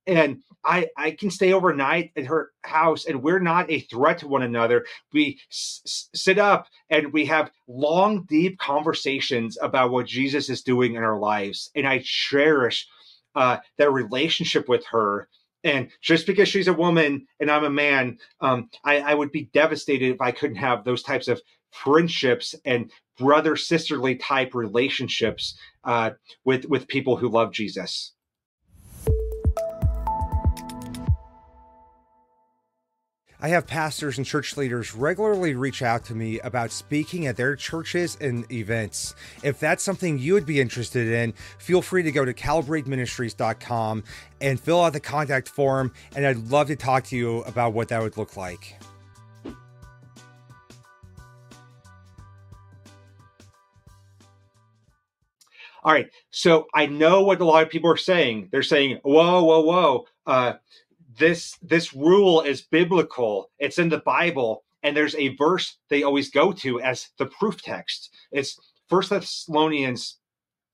And 0.07 0.43
I, 0.65 0.89
I 0.97 1.13
can 1.13 1.31
stay 1.31 1.53
overnight 1.53 2.13
at 2.17 2.27
her 2.27 2.51
house, 2.63 3.05
and 3.07 3.23
we're 3.23 3.39
not 3.39 3.71
a 3.71 3.81
threat 3.81 4.19
to 4.19 4.29
one 4.29 4.43
another. 4.43 4.85
We 5.13 5.41
s- 5.51 6.09
sit 6.15 6.39
up 6.39 6.67
and 6.91 7.13
we 7.13 7.25
have 7.27 7.51
long, 7.69 8.25
deep 8.29 8.59
conversations 8.59 9.59
about 9.61 9.91
what 9.91 10.07
Jesus 10.07 10.49
is 10.49 10.63
doing 10.63 10.95
in 10.95 11.03
our 11.05 11.19
lives. 11.19 11.71
And 11.75 11.87
I 11.87 12.01
cherish 12.05 12.87
uh, 13.35 13.59
that 13.79 13.93
relationship 13.93 14.69
with 14.69 14.85
her 14.87 15.29
and 15.65 15.91
just 16.01 16.27
because 16.27 16.49
she's 16.49 16.69
a 16.69 16.73
woman 16.73 17.27
and 17.41 17.51
I'm 17.51 17.65
a 17.65 17.71
man, 17.71 18.19
um, 18.41 18.69
I, 18.85 18.99
I 19.01 19.15
would 19.15 19.31
be 19.31 19.49
devastated 19.53 20.13
if 20.15 20.21
I 20.21 20.33
couldn't 20.33 20.57
have 20.57 20.85
those 20.85 21.03
types 21.03 21.29
of 21.29 21.41
friendships 21.71 22.55
and 22.65 22.91
brother 23.19 23.57
sisterly 23.57 24.17
type 24.17 24.55
relationships 24.55 25.57
uh, 25.85 26.11
with 26.45 26.67
with 26.67 26.89
people 26.89 27.17
who 27.17 27.29
love 27.29 27.53
Jesus. 27.53 28.13
I 33.45 33.49
have 33.49 33.67
pastors 33.67 34.19
and 34.19 34.27
church 34.27 34.57
leaders 34.57 34.95
regularly 34.95 35.55
reach 35.57 35.83
out 35.83 36.05
to 36.05 36.15
me 36.15 36.39
about 36.41 36.71
speaking 36.71 37.27
at 37.27 37.37
their 37.37 37.57
churches 37.57 38.17
and 38.21 38.51
events. 38.53 39.17
If 39.43 39.59
that's 39.59 39.83
something 39.83 40.17
you 40.17 40.35
would 40.35 40.47
be 40.47 40.61
interested 40.61 41.09
in, 41.09 41.33
feel 41.59 41.83
free 41.83 42.05
to 42.05 42.13
go 42.13 42.25
to 42.25 42.33
calibrateministries.com 42.33 44.05
and 44.41 44.61
fill 44.61 44.81
out 44.81 44.93
the 44.93 45.01
contact 45.01 45.49
form, 45.49 45.93
and 46.15 46.25
I'd 46.25 46.51
love 46.51 46.69
to 46.69 46.77
talk 46.77 47.03
to 47.07 47.17
you 47.17 47.41
about 47.43 47.73
what 47.73 47.89
that 47.89 48.01
would 48.01 48.17
look 48.17 48.37
like. 48.37 48.77
All 55.85 55.93
right. 55.93 56.09
So 56.31 56.69
I 56.73 56.87
know 56.87 57.23
what 57.23 57.41
a 57.41 57.45
lot 57.45 57.65
of 57.65 57.71
people 57.71 57.91
are 57.91 57.97
saying. 57.97 58.51
They're 58.53 58.63
saying, 58.63 59.01
whoa, 59.03 59.43
whoa, 59.43 59.61
whoa. 59.63 60.07
Uh, 60.25 60.53
this 61.19 61.57
this 61.63 61.95
rule 61.95 62.43
is 62.43 62.63
biblical. 62.63 63.51
It's 63.59 63.79
in 63.79 63.89
the 63.89 63.99
Bible, 63.99 64.65
and 64.83 64.97
there's 64.97 65.15
a 65.17 65.35
verse 65.37 65.77
they 65.89 66.03
always 66.03 66.31
go 66.31 66.53
to 66.53 66.81
as 66.81 67.11
the 67.19 67.27
proof 67.27 67.63
text. 67.63 68.15
It's 68.31 68.59
First 68.89 69.11
Thessalonians 69.11 70.19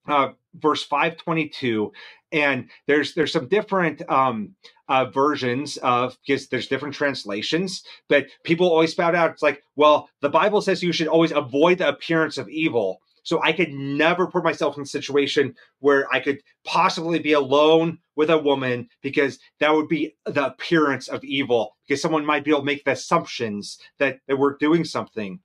uh, 0.09 0.31
verse 0.55 0.83
522 0.85 1.93
and 2.33 2.69
there's 2.87 3.15
there's 3.15 3.33
some 3.33 3.49
different 3.49 4.03
um, 4.11 4.55
uh, 4.89 5.05
versions 5.07 5.77
of 5.79 6.17
because 6.27 6.49
there's 6.49 6.67
different 6.67 6.95
translations 6.95 7.85
but 8.09 8.27
people 8.43 8.69
always 8.69 8.93
spout 8.93 9.15
out 9.15 9.31
it's 9.31 9.43
like 9.43 9.63
well 9.77 10.09
the 10.21 10.29
bible 10.29 10.61
says 10.61 10.83
you 10.83 10.93
should 10.93 11.09
always 11.09 11.31
avoid 11.33 11.79
the 11.79 11.89
appearance 11.89 12.39
of 12.39 12.49
evil 12.49 13.01
so 13.29 13.43
I 13.43 13.53
could 13.53 13.75
never 13.75 14.27
put 14.27 14.43
myself 14.43 14.79
in 14.79 14.85
a 14.85 14.87
situation 14.87 15.55
where 15.81 16.11
I 16.11 16.19
could 16.19 16.43
possibly 16.65 17.19
be 17.19 17.35
alone 17.35 17.99
with 18.17 18.31
a 18.31 18.39
woman 18.39 18.89
because 19.03 19.39
that 19.61 19.75
would 19.75 19.87
be 19.87 20.17
the 20.25 20.47
appearance 20.47 21.09
of 21.09 21.23
evil 21.23 21.77
because 21.87 22.01
someone 22.01 22.25
might 22.25 22.43
be 22.43 22.53
able 22.53 22.61
to 22.61 22.65
make 22.65 22.87
the 22.87 22.93
assumptions 22.93 23.79
that, 23.99 24.21
that 24.29 24.39
we're 24.39 24.57
doing 24.57 24.83
something. 24.83 25.41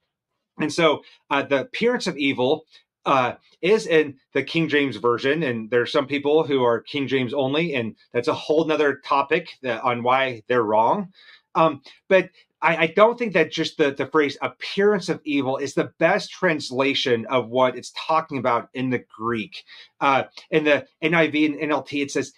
And 0.62 0.72
so 0.72 1.02
uh, 1.30 1.43
the 1.43 1.60
appearance 1.60 2.08
of 2.08 2.17
evil 2.17 2.63
uh, 3.06 3.34
is 3.62 3.86
in 3.86 4.15
the 4.32 4.43
King 4.43 4.69
James 4.69 4.96
version, 4.96 5.43
and 5.43 5.69
there 5.69 5.82
are 5.82 5.86
some 5.86 6.08
people 6.08 6.48
who 6.48 6.63
are 6.63 6.80
King 6.80 7.06
James 7.10 7.34
only, 7.34 7.76
and 7.76 7.98
that's 8.13 8.30
a 8.30 8.34
whole 8.34 8.63
nother 8.63 9.02
topic 9.04 9.50
that, 9.62 9.84
on 9.84 10.04
why 10.04 10.41
they're 10.48 10.63
wrong. 10.63 11.12
Um, 11.54 11.82
but 12.08 12.30
I, 12.63 12.78
I, 12.78 12.88
don't 12.88 13.19
think 13.19 13.34
that 13.34 13.52
just 13.52 13.78
the, 13.78 13.91
the 13.91 14.08
phrase 14.08 14.38
appearance 14.41 15.10
of 15.10 15.19
evil 15.26 15.58
is 15.58 15.73
the 15.73 15.91
best 15.99 16.32
translation 16.32 17.26
of 17.28 17.49
what 17.49 17.78
it's 17.78 17.91
talking 18.08 18.38
about 18.38 18.69
in 18.73 18.89
the 18.89 19.04
Greek. 19.15 19.63
Uh, 19.99 20.23
in 20.49 20.63
the 20.63 20.86
NIV 21.04 21.62
and 21.62 21.71
NLT, 21.71 22.02
it 22.02 22.12
says, 22.12 22.32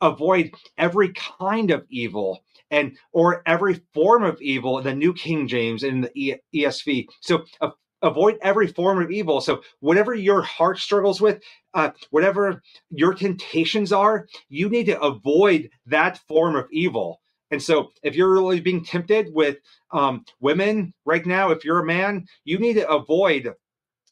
avoid 0.00 0.52
every 0.78 1.12
kind 1.12 1.70
of 1.70 1.84
evil 1.90 2.42
and 2.70 2.96
or 3.12 3.42
every 3.46 3.80
form 3.94 4.24
of 4.24 4.40
evil 4.40 4.78
in 4.78 4.84
the 4.84 4.94
New 4.94 5.12
King 5.12 5.46
James 5.46 5.82
and 5.82 6.04
the 6.04 6.36
ESV. 6.54 7.06
So 7.20 7.44
uh, 7.60 7.70
avoid 8.02 8.38
every 8.42 8.68
form 8.68 9.02
of 9.02 9.10
evil. 9.10 9.40
So 9.40 9.62
whatever 9.80 10.14
your 10.14 10.42
heart 10.42 10.78
struggles 10.78 11.20
with, 11.20 11.42
uh, 11.74 11.90
whatever 12.10 12.62
your 12.90 13.14
temptations 13.14 13.92
are, 13.92 14.26
you 14.48 14.68
need 14.68 14.86
to 14.86 15.00
avoid 15.00 15.70
that 15.86 16.18
form 16.28 16.56
of 16.56 16.66
evil. 16.72 17.20
And 17.50 17.62
so, 17.62 17.90
if 18.02 18.14
you're 18.14 18.32
really 18.32 18.60
being 18.60 18.84
tempted 18.84 19.28
with 19.32 19.58
um, 19.92 20.24
women 20.40 20.92
right 21.04 21.24
now, 21.24 21.50
if 21.50 21.64
you're 21.64 21.80
a 21.80 21.86
man, 21.86 22.26
you 22.44 22.58
need 22.58 22.74
to 22.74 22.88
avoid 22.88 23.52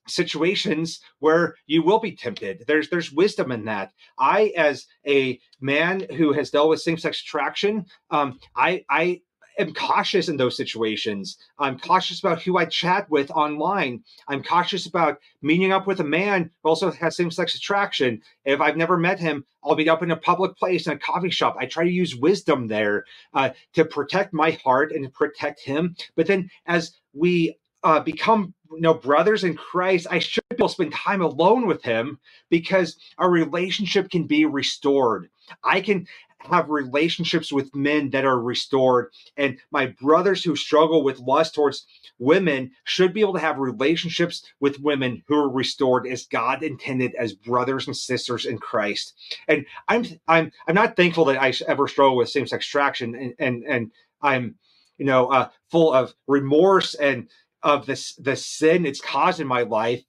situations 0.08 1.00
where 1.18 1.56
you 1.66 1.82
will 1.82 1.98
be 1.98 2.12
tempted. 2.12 2.64
There's 2.66 2.88
there's 2.90 3.12
wisdom 3.12 3.52
in 3.52 3.64
that. 3.66 3.92
I, 4.18 4.52
as 4.56 4.86
a 5.06 5.38
man 5.60 6.06
who 6.16 6.32
has 6.32 6.50
dealt 6.50 6.68
with 6.68 6.80
same 6.80 6.98
sex 6.98 7.20
attraction, 7.20 7.86
um, 8.10 8.38
I 8.56 8.84
I 8.88 9.22
am 9.58 9.72
cautious 9.74 10.28
in 10.28 10.36
those 10.36 10.56
situations. 10.56 11.38
I'm 11.58 11.78
cautious 11.78 12.20
about 12.20 12.42
who 12.42 12.56
I 12.56 12.66
chat 12.66 13.08
with 13.10 13.30
online. 13.30 14.04
I'm 14.28 14.42
cautious 14.42 14.86
about 14.86 15.18
meeting 15.42 15.72
up 15.72 15.86
with 15.86 16.00
a 16.00 16.04
man 16.04 16.50
who 16.62 16.68
also 16.68 16.90
has 16.90 17.16
same 17.16 17.30
sex 17.30 17.54
attraction. 17.54 18.22
If 18.44 18.60
I've 18.60 18.76
never 18.76 18.96
met 18.96 19.18
him, 19.18 19.44
I'll 19.64 19.76
meet 19.76 19.88
up 19.88 20.02
in 20.02 20.10
a 20.10 20.16
public 20.16 20.56
place 20.56 20.86
in 20.86 20.92
a 20.92 20.98
coffee 20.98 21.30
shop. 21.30 21.56
I 21.58 21.66
try 21.66 21.84
to 21.84 21.90
use 21.90 22.14
wisdom 22.14 22.68
there 22.68 23.04
uh, 23.34 23.50
to 23.74 23.84
protect 23.84 24.32
my 24.32 24.52
heart 24.62 24.92
and 24.92 25.12
protect 25.12 25.60
him. 25.60 25.96
But 26.14 26.26
then 26.26 26.50
as 26.66 26.92
we 27.12 27.56
uh, 27.82 28.00
become 28.00 28.54
you 28.72 28.80
know 28.80 28.94
brothers 28.94 29.44
in 29.44 29.54
Christ, 29.54 30.06
I 30.10 30.18
should 30.18 30.42
be 30.50 30.56
able 30.56 30.68
to 30.68 30.74
spend 30.74 30.92
time 30.92 31.22
alone 31.22 31.66
with 31.66 31.82
him 31.82 32.18
because 32.50 32.96
our 33.18 33.30
relationship 33.30 34.10
can 34.10 34.24
be 34.24 34.44
restored. 34.44 35.28
I 35.62 35.80
can 35.80 36.06
have 36.38 36.68
relationships 36.70 37.52
with 37.52 37.74
men 37.74 38.10
that 38.10 38.24
are 38.24 38.40
restored. 38.40 39.10
And 39.36 39.58
my 39.70 39.86
brothers 39.86 40.44
who 40.44 40.56
struggle 40.56 41.02
with 41.02 41.18
lust 41.18 41.54
towards 41.54 41.86
women 42.18 42.72
should 42.84 43.12
be 43.12 43.20
able 43.20 43.34
to 43.34 43.40
have 43.40 43.58
relationships 43.58 44.42
with 44.60 44.80
women 44.80 45.22
who 45.26 45.36
are 45.36 45.50
restored 45.50 46.06
as 46.06 46.26
God 46.26 46.62
intended 46.62 47.14
as 47.14 47.32
brothers 47.32 47.86
and 47.86 47.96
sisters 47.96 48.46
in 48.46 48.58
Christ. 48.58 49.14
And 49.48 49.66
I'm 49.88 50.04
I'm 50.28 50.52
I'm 50.66 50.74
not 50.74 50.96
thankful 50.96 51.24
that 51.26 51.40
I 51.40 51.52
ever 51.66 51.88
struggle 51.88 52.16
with 52.16 52.28
same-sex 52.28 52.66
attraction 52.66 53.14
and 53.14 53.34
and, 53.38 53.64
and 53.64 53.92
I'm 54.22 54.56
you 54.98 55.06
know 55.06 55.26
uh, 55.28 55.48
full 55.70 55.92
of 55.92 56.14
remorse 56.26 56.94
and 56.94 57.28
of 57.62 57.86
this 57.86 58.14
the 58.16 58.36
sin 58.36 58.86
it's 58.86 59.00
caused 59.00 59.40
in 59.40 59.46
my 59.46 59.62
life 59.62 60.04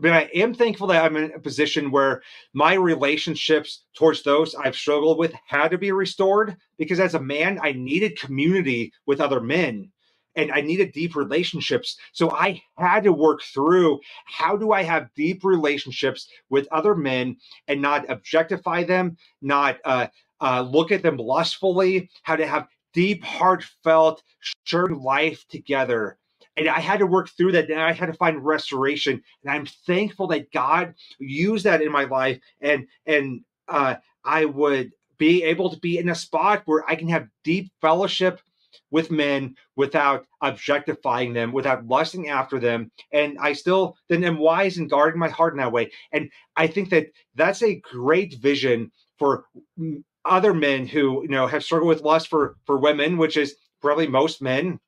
but 0.00 0.12
I 0.12 0.22
am 0.34 0.54
thankful 0.54 0.88
that 0.88 1.04
I'm 1.04 1.16
in 1.16 1.32
a 1.32 1.40
position 1.40 1.90
where 1.90 2.22
my 2.52 2.74
relationships 2.74 3.84
towards 3.96 4.22
those 4.22 4.54
I've 4.54 4.76
struggled 4.76 5.18
with 5.18 5.32
had 5.46 5.68
to 5.68 5.78
be 5.78 5.92
restored 5.92 6.56
because 6.78 6.98
as 6.98 7.14
a 7.14 7.20
man, 7.20 7.60
I 7.62 7.72
needed 7.72 8.18
community 8.18 8.92
with 9.06 9.20
other 9.20 9.40
men 9.40 9.90
and 10.36 10.50
I 10.50 10.62
needed 10.62 10.92
deep 10.92 11.14
relationships. 11.14 11.96
So 12.12 12.30
I 12.32 12.60
had 12.76 13.04
to 13.04 13.12
work 13.12 13.42
through 13.42 14.00
how 14.26 14.56
do 14.56 14.72
I 14.72 14.82
have 14.82 15.14
deep 15.14 15.44
relationships 15.44 16.28
with 16.50 16.66
other 16.72 16.96
men 16.96 17.36
and 17.68 17.80
not 17.80 18.10
objectify 18.10 18.82
them, 18.82 19.16
not 19.42 19.78
uh, 19.84 20.08
uh, 20.40 20.62
look 20.62 20.90
at 20.90 21.02
them 21.02 21.18
lustfully, 21.18 22.10
how 22.24 22.34
to 22.34 22.46
have 22.46 22.66
deep, 22.92 23.22
heartfelt, 23.22 24.22
shared 24.64 24.92
life 24.92 25.44
together 25.48 26.18
and 26.56 26.68
I 26.68 26.80
had 26.80 26.98
to 27.00 27.06
work 27.06 27.28
through 27.30 27.52
that. 27.52 27.70
And 27.70 27.80
I 27.80 27.92
had 27.92 28.06
to 28.06 28.12
find 28.12 28.44
restoration. 28.44 29.22
And 29.42 29.52
I'm 29.52 29.66
thankful 29.86 30.28
that 30.28 30.52
God 30.52 30.94
used 31.18 31.64
that 31.64 31.82
in 31.82 31.92
my 31.92 32.04
life. 32.04 32.40
And 32.60 32.86
and 33.06 33.42
uh, 33.68 33.96
I 34.24 34.44
would 34.44 34.92
be 35.18 35.42
able 35.44 35.70
to 35.70 35.78
be 35.78 35.98
in 35.98 36.08
a 36.08 36.14
spot 36.14 36.62
where 36.66 36.88
I 36.88 36.96
can 36.96 37.08
have 37.08 37.28
deep 37.44 37.72
fellowship 37.80 38.40
with 38.90 39.10
men 39.10 39.54
without 39.76 40.26
objectifying 40.40 41.32
them, 41.32 41.52
without 41.52 41.86
lusting 41.86 42.28
after 42.28 42.58
them. 42.58 42.90
And 43.12 43.38
I 43.40 43.52
still 43.52 43.96
then 44.08 44.24
am 44.24 44.38
wise 44.38 44.78
and 44.78 44.90
guarding 44.90 45.20
my 45.20 45.28
heart 45.28 45.54
in 45.54 45.58
that 45.58 45.72
way. 45.72 45.90
And 46.12 46.30
I 46.56 46.66
think 46.66 46.90
that 46.90 47.08
that's 47.34 47.62
a 47.62 47.80
great 47.80 48.34
vision 48.34 48.90
for 49.18 49.44
other 50.24 50.54
men 50.54 50.86
who 50.86 51.22
you 51.22 51.28
know 51.28 51.46
have 51.46 51.64
struggled 51.64 51.88
with 51.88 52.02
lust 52.02 52.28
for 52.28 52.56
for 52.66 52.78
women, 52.78 53.16
which 53.18 53.36
is 53.36 53.56
probably 53.80 54.06
most 54.06 54.40
men 54.40 54.80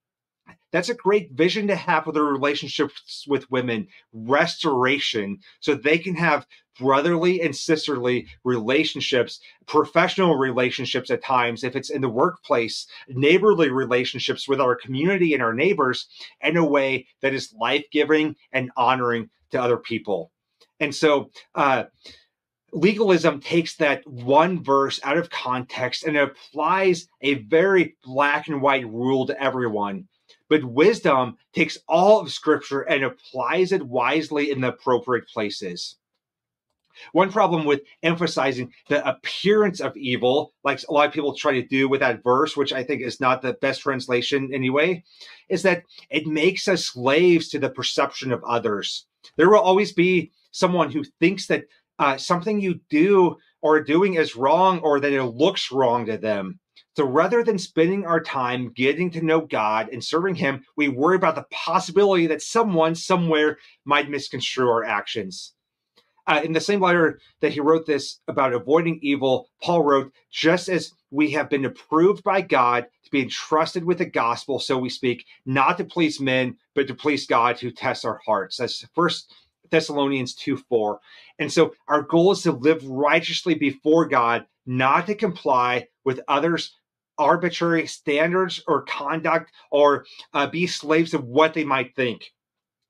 that's 0.77 0.91
a 0.91 0.95
great 0.95 1.33
vision 1.33 1.67
to 1.69 1.75
have 1.75 2.05
with 2.05 2.17
their 2.17 2.25
relationships 2.25 3.25
with 3.27 3.51
women 3.51 3.89
restoration 4.13 5.39
so 5.61 5.75
they 5.75 5.97
can 5.97 6.15
have 6.15 6.47
brotherly 6.79 7.41
and 7.41 7.57
sisterly 7.57 8.27
relationships 8.45 9.41
professional 9.67 10.37
relationships 10.37 11.11
at 11.11 11.25
times 11.25 11.65
if 11.65 11.75
it's 11.75 11.89
in 11.89 12.03
the 12.03 12.09
workplace 12.11 12.87
neighborly 13.09 13.71
relationships 13.71 14.47
with 14.47 14.61
our 14.61 14.77
community 14.77 15.33
and 15.33 15.43
our 15.43 15.55
neighbors 15.55 16.09
in 16.43 16.59
a 16.59 16.65
way 16.65 17.07
that 17.23 17.33
is 17.33 17.55
life-giving 17.59 18.37
and 18.53 18.71
honoring 18.77 19.31
to 19.51 19.59
other 19.59 19.79
people. 19.79 20.31
And 20.79 20.95
so 20.95 21.31
uh, 21.55 21.85
legalism 22.73 23.41
takes 23.41 23.77
that 23.77 24.07
one 24.07 24.63
verse 24.63 25.01
out 25.03 25.17
of 25.17 25.31
context 25.31 26.05
and 26.05 26.19
applies 26.19 27.09
a 27.23 27.35
very 27.35 27.97
black 28.05 28.49
and 28.49 28.61
white 28.61 28.87
rule 28.87 29.27
to 29.27 29.43
everyone 29.43 30.09
but 30.49 30.65
wisdom 30.65 31.37
takes 31.53 31.79
all 31.89 32.21
of 32.21 32.33
scripture 32.33 32.83
and 32.83 33.05
applies 33.05 33.73
it 33.73 33.87
wisely 33.87 34.51
in 34.51 34.61
the 34.61 34.69
appropriate 34.69 35.29
places. 35.29 35.97
One 37.13 37.31
problem 37.31 37.65
with 37.67 37.83
emphasizing 38.03 38.73
the 38.89 39.07
appearance 39.07 39.81
of 39.81 39.97
evil, 39.97 40.55
like 40.65 40.81
a 40.89 40.93
lot 40.93 41.07
of 41.07 41.13
people 41.13 41.35
try 41.35 41.53
to 41.53 41.67
do 41.67 41.89
with 41.89 42.01
that 42.01 42.23
verse, 42.23 42.57
which 42.57 42.73
I 42.73 42.83
think 42.83 43.03
is 43.03 43.21
not 43.21 43.43
the 43.43 43.53
best 43.55 43.83
translation 43.83 44.51
anyway, 44.53 45.05
is 45.49 45.63
that 45.63 45.85
it 46.11 46.27
makes 46.27 46.69
us 46.69 46.87
slaves 46.87 47.49
to 47.51 47.59
the 47.59 47.71
perception 47.71 48.33
of 48.33 48.43
others. 48.45 49.07
There 49.37 49.51
will 49.51 49.61
always 49.61 49.93
be 49.93 50.33
someone 50.53 50.91
who 50.91 51.05
thinks 51.21 51.47
that 51.49 51.65
uh, 51.99 52.17
something 52.17 52.61
you 52.61 52.81
do 52.89 53.37
or 53.63 53.77
are 53.77 53.85
doing 53.85 54.15
is 54.15 54.37
wrong 54.37 54.81
or 54.81 55.01
that 55.01 55.13
it 55.13 55.23
looks 55.23 55.71
wrong 55.73 56.07
to 56.07 56.17
them. 56.17 56.61
So 56.97 57.05
rather 57.05 57.45
than 57.45 57.59
spending 57.59 58.07
our 58.07 58.21
time 58.21 58.73
getting 58.75 59.11
to 59.11 59.25
know 59.25 59.43
God 59.43 59.91
and 59.93 60.03
serving 60.03 60.35
Him, 60.35 60.65
we 60.77 60.89
worry 60.89 61.17
about 61.17 61.35
the 61.35 61.45
possibility 61.51 62.27
that 62.29 62.41
someone 62.41 62.95
somewhere 62.95 63.59
might 63.85 64.09
misconstrue 64.09 64.71
our 64.71 64.83
actions. 64.83 65.53
Uh, 66.27 66.41
in 66.43 66.53
the 66.55 66.61
same 66.61 66.81
letter 66.81 67.21
that 67.41 67.53
he 67.53 67.61
wrote 67.61 67.87
this 67.87 68.21
about 68.27 68.53
avoiding 68.53 68.99
evil, 69.01 69.49
Paul 69.63 69.85
wrote, 69.85 70.13
just 70.33 70.69
as 70.69 70.93
we 71.11 71.31
have 71.31 71.51
been 71.51 71.67
approved 71.67 72.25
by 72.25 72.41
God 72.41 72.87
to 73.05 73.11
be 73.11 73.23
entrusted 73.23 73.85
with 73.85 73.99
the 73.99 74.07
gospel, 74.07 74.59
so 74.59 74.77
we 74.77 74.89
speak, 74.89 75.25
not 75.45 75.79
to 75.79 75.85
please 75.85 76.19
men, 76.19 76.57
but 76.75 76.89
to 76.89 76.95
please 76.95 77.27
God 77.27 77.61
who 77.61 77.71
tests 77.71 78.05
our 78.05 78.21
hearts. 78.27 78.57
That's 78.57 78.85
first 78.95 79.33
Thessalonians 79.71 80.35
2 80.35 80.57
4. 80.57 80.99
And 81.39 81.53
so 81.53 81.75
our 81.89 82.03
goal 82.03 82.33
is 82.33 82.43
to 82.43 82.53
live 82.53 82.85
righteously 82.87 83.55
before 83.55 84.07
God, 84.07 84.47
not 84.65 85.07
to 85.07 85.15
comply 85.15 85.87
with 86.05 86.21
others' 86.27 86.73
arbitrary 87.19 87.87
standards 87.87 88.63
or 88.67 88.83
conduct 88.83 89.53
or 89.71 90.05
uh, 90.35 90.47
be 90.47 90.67
slaves 90.67 91.15
of 91.15 91.25
what 91.25 91.55
they 91.55 91.65
might 91.65 91.95
think. 91.95 92.33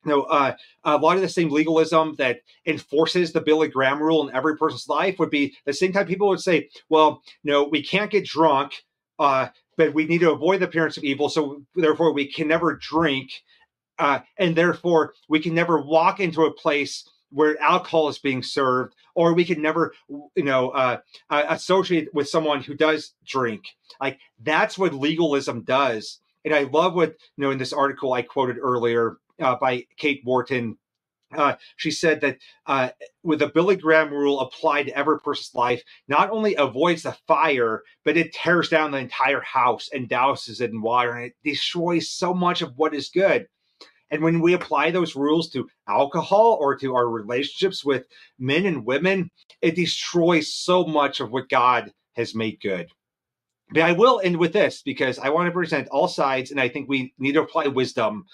You 0.04 0.12
know, 0.12 0.22
uh, 0.22 0.54
a 0.84 0.96
lot 0.96 1.16
of 1.16 1.22
the 1.22 1.28
same 1.28 1.50
legalism 1.50 2.14
that 2.18 2.40
enforces 2.64 3.32
the 3.32 3.40
Billy 3.40 3.68
Graham 3.68 4.00
rule 4.00 4.28
in 4.28 4.34
every 4.34 4.56
person's 4.56 4.88
life 4.88 5.18
would 5.18 5.30
be 5.30 5.56
the 5.64 5.72
same 5.72 5.92
time 5.92 6.06
people 6.06 6.28
would 6.28 6.40
say, 6.40 6.68
well, 6.88 7.22
no, 7.42 7.64
we 7.64 7.82
can't 7.82 8.10
get 8.10 8.24
drunk, 8.24 8.72
uh, 9.18 9.48
but 9.76 9.94
we 9.94 10.06
need 10.06 10.20
to 10.20 10.30
avoid 10.30 10.60
the 10.60 10.66
appearance 10.66 10.96
of 10.96 11.02
evil. 11.02 11.28
So 11.28 11.62
therefore, 11.74 12.12
we 12.12 12.30
can 12.30 12.46
never 12.46 12.76
drink. 12.76 13.32
Uh, 13.98 14.20
and 14.38 14.54
therefore, 14.54 15.14
we 15.28 15.40
can 15.40 15.54
never 15.54 15.80
walk 15.80 16.20
into 16.20 16.42
a 16.44 16.52
place 16.52 17.08
where 17.36 17.60
alcohol 17.60 18.08
is 18.08 18.18
being 18.18 18.42
served, 18.42 18.94
or 19.14 19.34
we 19.34 19.44
could 19.44 19.58
never, 19.58 19.92
you 20.08 20.42
know, 20.42 20.70
uh, 20.70 20.96
uh, 21.28 21.42
associate 21.50 22.08
with 22.14 22.30
someone 22.30 22.62
who 22.62 22.74
does 22.74 23.12
drink. 23.26 23.62
Like 24.00 24.18
that's 24.42 24.78
what 24.78 24.94
legalism 24.94 25.60
does. 25.60 26.18
And 26.46 26.54
I 26.54 26.62
love 26.62 26.94
what 26.94 27.10
you 27.36 27.44
know 27.44 27.50
in 27.50 27.58
this 27.58 27.74
article 27.74 28.14
I 28.14 28.22
quoted 28.22 28.56
earlier 28.58 29.18
uh, 29.38 29.56
by 29.56 29.84
Kate 29.98 30.22
Wharton. 30.24 30.78
Uh, 31.36 31.56
she 31.76 31.90
said 31.90 32.22
that 32.22 32.38
uh, 32.66 32.88
with 33.22 33.40
the 33.40 33.48
Billy 33.48 33.76
Graham 33.76 34.10
rule 34.10 34.40
applied 34.40 34.84
to 34.84 34.96
every 34.96 35.20
person's 35.20 35.54
life, 35.54 35.82
not 36.08 36.30
only 36.30 36.54
avoids 36.54 37.02
the 37.02 37.18
fire, 37.26 37.82
but 38.02 38.16
it 38.16 38.32
tears 38.32 38.70
down 38.70 38.92
the 38.92 38.98
entire 38.98 39.42
house 39.42 39.90
and 39.92 40.08
douses 40.08 40.62
it 40.62 40.70
in 40.70 40.80
water, 40.80 41.12
and 41.12 41.26
it 41.26 41.34
destroys 41.44 42.08
so 42.08 42.32
much 42.32 42.62
of 42.62 42.72
what 42.76 42.94
is 42.94 43.10
good. 43.10 43.46
And 44.10 44.22
when 44.22 44.40
we 44.40 44.54
apply 44.54 44.90
those 44.90 45.16
rules 45.16 45.50
to 45.50 45.68
alcohol 45.88 46.58
or 46.60 46.76
to 46.76 46.94
our 46.94 47.08
relationships 47.08 47.84
with 47.84 48.06
men 48.38 48.66
and 48.66 48.84
women, 48.84 49.30
it 49.60 49.74
destroys 49.74 50.54
so 50.54 50.84
much 50.84 51.20
of 51.20 51.30
what 51.30 51.48
God 51.48 51.92
has 52.14 52.34
made 52.34 52.60
good. 52.60 52.88
But 53.72 53.82
I 53.82 53.92
will 53.92 54.20
end 54.22 54.36
with 54.36 54.52
this 54.52 54.82
because 54.82 55.18
I 55.18 55.30
want 55.30 55.48
to 55.48 55.52
present 55.52 55.88
all 55.88 56.06
sides, 56.06 56.52
and 56.52 56.60
I 56.60 56.68
think 56.68 56.88
we 56.88 57.12
need 57.18 57.32
to 57.32 57.42
apply 57.42 57.66
wisdom 57.66 58.24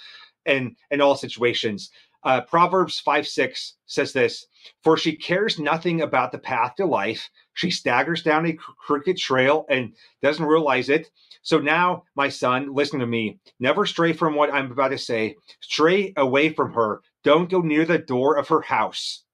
in, 0.45 0.77
in 0.91 1.01
all 1.01 1.15
situations. 1.15 1.91
Uh, 2.25 2.41
Proverbs 2.41 3.01
5 3.01 3.27
6 3.27 3.75
says 3.87 4.13
this 4.13 4.47
For 4.83 4.97
she 4.97 5.17
cares 5.17 5.59
nothing 5.59 6.03
about 6.03 6.33
the 6.33 6.39
path 6.39 6.77
to 6.77 6.87
life. 6.87 7.29
She 7.55 7.71
staggers 7.71 8.23
down 8.23 8.47
a 8.47 8.53
crooked 8.53 9.17
trail 9.19 9.67
and 9.69 9.95
doesn't 10.23 10.45
realize 10.45 10.89
it. 10.89 11.11
So 11.43 11.59
now, 11.59 12.05
my 12.15 12.29
son, 12.29 12.73
listen 12.73 13.01
to 13.01 13.07
me. 13.07 13.41
Never 13.59 13.85
stray 13.87 14.13
from 14.13 14.37
what 14.37 14.53
I'm 14.55 14.71
about 14.71 14.89
to 14.89 14.99
say. 14.99 15.37
Stray 15.61 16.13
away 16.17 16.51
from 16.51 16.73
her. 16.75 17.01
Don't 17.25 17.51
go 17.51 17.61
near 17.61 17.85
the 17.85 17.99
door 17.99 18.37
of 18.37 18.49
her 18.49 18.61
house. 18.61 19.25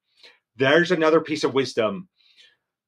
There's 0.57 0.90
another 0.90 1.20
piece 1.20 1.44
of 1.44 1.55
wisdom. 1.55 2.09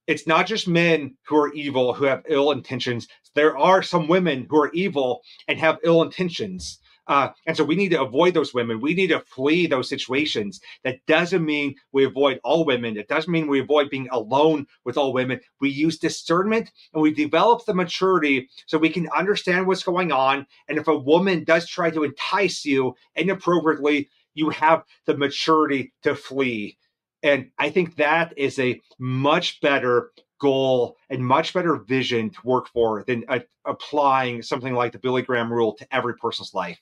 It's 0.06 0.26
not 0.26 0.46
just 0.46 0.66
men 0.66 1.16
who 1.26 1.36
are 1.36 1.52
evil, 1.52 1.94
who 1.94 2.06
have 2.06 2.24
ill 2.28 2.50
intentions. 2.50 3.06
There 3.34 3.56
are 3.56 3.82
some 3.82 4.08
women 4.08 4.46
who 4.48 4.60
are 4.60 4.72
evil 4.72 5.20
and 5.46 5.58
have 5.58 5.78
ill 5.84 6.02
intentions. 6.02 6.80
Uh, 7.10 7.28
and 7.44 7.56
so 7.56 7.64
we 7.64 7.74
need 7.74 7.88
to 7.88 8.00
avoid 8.00 8.34
those 8.34 8.54
women. 8.54 8.80
We 8.80 8.94
need 8.94 9.08
to 9.08 9.18
flee 9.18 9.66
those 9.66 9.88
situations. 9.88 10.60
That 10.84 11.04
doesn't 11.06 11.44
mean 11.44 11.74
we 11.90 12.04
avoid 12.04 12.38
all 12.44 12.64
women. 12.64 12.96
It 12.96 13.08
doesn't 13.08 13.32
mean 13.32 13.48
we 13.48 13.58
avoid 13.58 13.90
being 13.90 14.08
alone 14.12 14.68
with 14.84 14.96
all 14.96 15.12
women. 15.12 15.40
We 15.60 15.70
use 15.70 15.98
discernment 15.98 16.70
and 16.94 17.02
we 17.02 17.12
develop 17.12 17.64
the 17.64 17.74
maturity 17.74 18.48
so 18.66 18.78
we 18.78 18.90
can 18.90 19.08
understand 19.08 19.66
what's 19.66 19.82
going 19.82 20.12
on. 20.12 20.46
And 20.68 20.78
if 20.78 20.86
a 20.86 20.96
woman 20.96 21.42
does 21.42 21.66
try 21.66 21.90
to 21.90 22.04
entice 22.04 22.64
you 22.64 22.94
inappropriately, 23.16 24.08
you 24.34 24.50
have 24.50 24.84
the 25.06 25.16
maturity 25.16 25.92
to 26.04 26.14
flee. 26.14 26.78
And 27.24 27.50
I 27.58 27.70
think 27.70 27.96
that 27.96 28.34
is 28.36 28.56
a 28.60 28.80
much 29.00 29.60
better 29.60 30.12
goal 30.40 30.96
and 31.10 31.26
much 31.26 31.54
better 31.54 31.74
vision 31.74 32.30
to 32.30 32.38
work 32.44 32.68
for 32.68 33.02
than 33.08 33.24
uh, 33.26 33.40
applying 33.64 34.42
something 34.42 34.74
like 34.74 34.92
the 34.92 34.98
Billy 35.00 35.22
Graham 35.22 35.52
rule 35.52 35.74
to 35.74 35.86
every 35.92 36.14
person's 36.14 36.54
life 36.54 36.78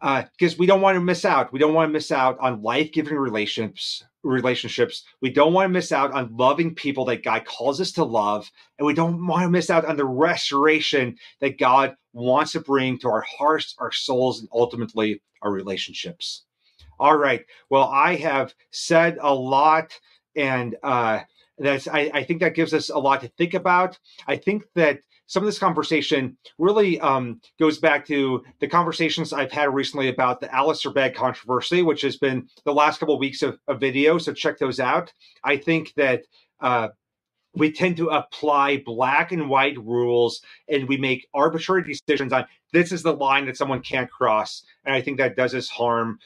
because 0.00 0.54
uh, 0.54 0.56
we 0.58 0.66
don't 0.66 0.80
want 0.80 0.96
to 0.96 1.00
miss 1.00 1.24
out. 1.24 1.52
We 1.52 1.58
don't 1.58 1.74
want 1.74 1.88
to 1.88 1.92
miss 1.92 2.10
out 2.10 2.38
on 2.40 2.62
life-giving 2.62 3.16
relationships. 3.16 4.04
Relationships. 4.22 5.04
We 5.22 5.30
don't 5.30 5.54
want 5.54 5.64
to 5.64 5.72
miss 5.72 5.92
out 5.92 6.12
on 6.12 6.36
loving 6.36 6.74
people 6.74 7.06
that 7.06 7.24
God 7.24 7.46
calls 7.46 7.80
us 7.80 7.90
to 7.92 8.04
love, 8.04 8.50
and 8.78 8.84
we 8.86 8.92
don't 8.92 9.26
want 9.26 9.44
to 9.44 9.48
miss 9.48 9.70
out 9.70 9.86
on 9.86 9.96
the 9.96 10.04
restoration 10.04 11.16
that 11.40 11.58
God 11.58 11.96
wants 12.12 12.52
to 12.52 12.60
bring 12.60 12.98
to 12.98 13.08
our 13.08 13.22
hearts, 13.22 13.74
our 13.78 13.90
souls, 13.90 14.40
and 14.40 14.48
ultimately 14.52 15.22
our 15.40 15.50
relationships. 15.50 16.44
All 16.98 17.16
right. 17.16 17.46
Well, 17.70 17.84
I 17.84 18.16
have 18.16 18.52
said 18.70 19.16
a 19.22 19.34
lot, 19.34 19.98
and 20.36 20.76
uh, 20.82 21.20
that's 21.56 21.88
I, 21.88 22.10
I 22.12 22.24
think 22.24 22.40
that 22.40 22.54
gives 22.54 22.74
us 22.74 22.90
a 22.90 22.98
lot 22.98 23.22
to 23.22 23.28
think 23.28 23.54
about. 23.54 23.98
I 24.26 24.36
think 24.36 24.64
that 24.74 25.00
some 25.30 25.44
of 25.44 25.46
this 25.46 25.60
conversation 25.60 26.36
really 26.58 26.98
um, 26.98 27.40
goes 27.60 27.78
back 27.78 28.04
to 28.04 28.42
the 28.58 28.66
conversations 28.66 29.32
I've 29.32 29.52
had 29.52 29.72
recently 29.72 30.08
about 30.08 30.40
the 30.40 30.52
Alistair 30.52 30.92
Begg 30.92 31.14
controversy, 31.14 31.82
which 31.82 32.02
has 32.02 32.16
been 32.16 32.48
the 32.64 32.74
last 32.74 32.98
couple 32.98 33.14
of 33.14 33.20
weeks 33.20 33.40
of, 33.44 33.56
of 33.68 33.78
video. 33.78 34.18
So 34.18 34.32
check 34.32 34.58
those 34.58 34.80
out. 34.80 35.12
I 35.44 35.56
think 35.56 35.94
that 35.94 36.22
uh, 36.60 36.88
we 37.54 37.70
tend 37.70 37.96
to 37.98 38.08
apply 38.08 38.82
black 38.84 39.30
and 39.30 39.48
white 39.48 39.78
rules 39.78 40.42
and 40.68 40.88
we 40.88 40.96
make 40.96 41.28
arbitrary 41.32 41.84
decisions 41.84 42.32
on 42.32 42.46
this 42.72 42.90
is 42.90 43.04
the 43.04 43.14
line 43.14 43.46
that 43.46 43.56
someone 43.56 43.82
can't 43.82 44.10
cross. 44.10 44.64
And 44.84 44.96
I 44.96 45.00
think 45.00 45.18
that 45.18 45.36
does 45.36 45.54
us 45.54 45.68
harm 45.68 46.18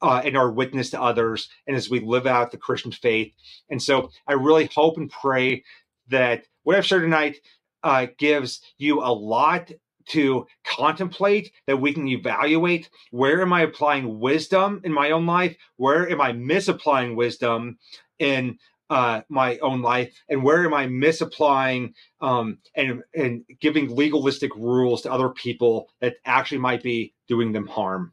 uh, 0.00 0.22
in 0.24 0.34
our 0.34 0.50
witness 0.50 0.88
to 0.90 1.02
others 1.02 1.50
and 1.66 1.76
as 1.76 1.90
we 1.90 2.00
live 2.00 2.26
out 2.26 2.52
the 2.52 2.56
Christian 2.56 2.92
faith. 2.92 3.34
And 3.68 3.82
so 3.82 4.08
I 4.26 4.32
really 4.32 4.70
hope 4.74 4.96
and 4.96 5.10
pray 5.10 5.62
that 6.08 6.46
what 6.62 6.74
I've 6.74 6.86
shared 6.86 7.02
tonight 7.02 7.38
uh, 7.86 8.06
gives 8.18 8.60
you 8.78 9.00
a 9.00 9.12
lot 9.12 9.70
to 10.08 10.44
contemplate 10.64 11.52
that 11.68 11.76
we 11.76 11.92
can 11.92 12.08
evaluate 12.08 12.90
where 13.12 13.40
am 13.42 13.52
I 13.52 13.62
applying 13.62 14.18
wisdom 14.18 14.80
in 14.82 14.92
my 14.92 15.12
own 15.12 15.24
life? 15.24 15.56
Where 15.76 16.08
am 16.10 16.20
I 16.20 16.32
misapplying 16.32 17.14
wisdom 17.14 17.78
in 18.18 18.58
uh, 18.90 19.20
my 19.28 19.58
own 19.58 19.82
life 19.82 20.12
and 20.28 20.42
where 20.42 20.64
am 20.64 20.74
I 20.74 20.86
misapplying 20.86 21.94
um, 22.20 22.58
and 22.74 23.02
and 23.14 23.44
giving 23.60 23.94
legalistic 23.94 24.54
rules 24.56 25.02
to 25.02 25.12
other 25.12 25.28
people 25.28 25.88
that 26.00 26.16
actually 26.24 26.58
might 26.58 26.82
be 26.82 27.12
doing 27.28 27.52
them 27.52 27.66
harm. 27.66 28.12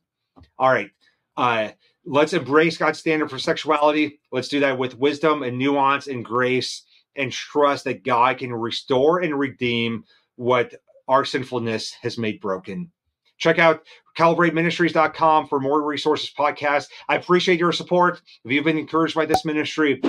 All 0.57 0.71
right, 0.71 0.89
uh, 1.37 1.69
let's 2.05 2.33
embrace 2.33 2.77
God's 2.77 2.99
standard 2.99 3.29
for 3.29 3.39
sexuality. 3.39 4.19
Let's 4.31 4.47
do 4.47 4.59
that 4.61 4.77
with 4.77 4.97
wisdom 4.97 5.43
and 5.43 5.57
nuance 5.57 6.07
and 6.07 6.25
grace, 6.25 6.83
and 7.15 7.31
trust 7.31 7.83
that 7.85 8.03
God 8.03 8.37
can 8.37 8.53
restore 8.53 9.19
and 9.19 9.37
redeem 9.37 10.05
what 10.35 10.75
our 11.07 11.25
sinfulness 11.25 11.93
has 12.01 12.17
made 12.17 12.39
broken. 12.39 12.91
Check 13.37 13.59
out 13.59 13.83
calibrateministries.com 14.17 15.47
for 15.47 15.59
more 15.59 15.81
resources 15.81 16.31
podcasts. 16.37 16.87
I 17.09 17.15
appreciate 17.15 17.59
your 17.59 17.71
support. 17.71 18.21
If 18.45 18.51
you've 18.51 18.63
been 18.63 18.77
encouraged 18.77 19.15
by 19.15 19.25
this 19.25 19.43
ministry, 19.43 20.01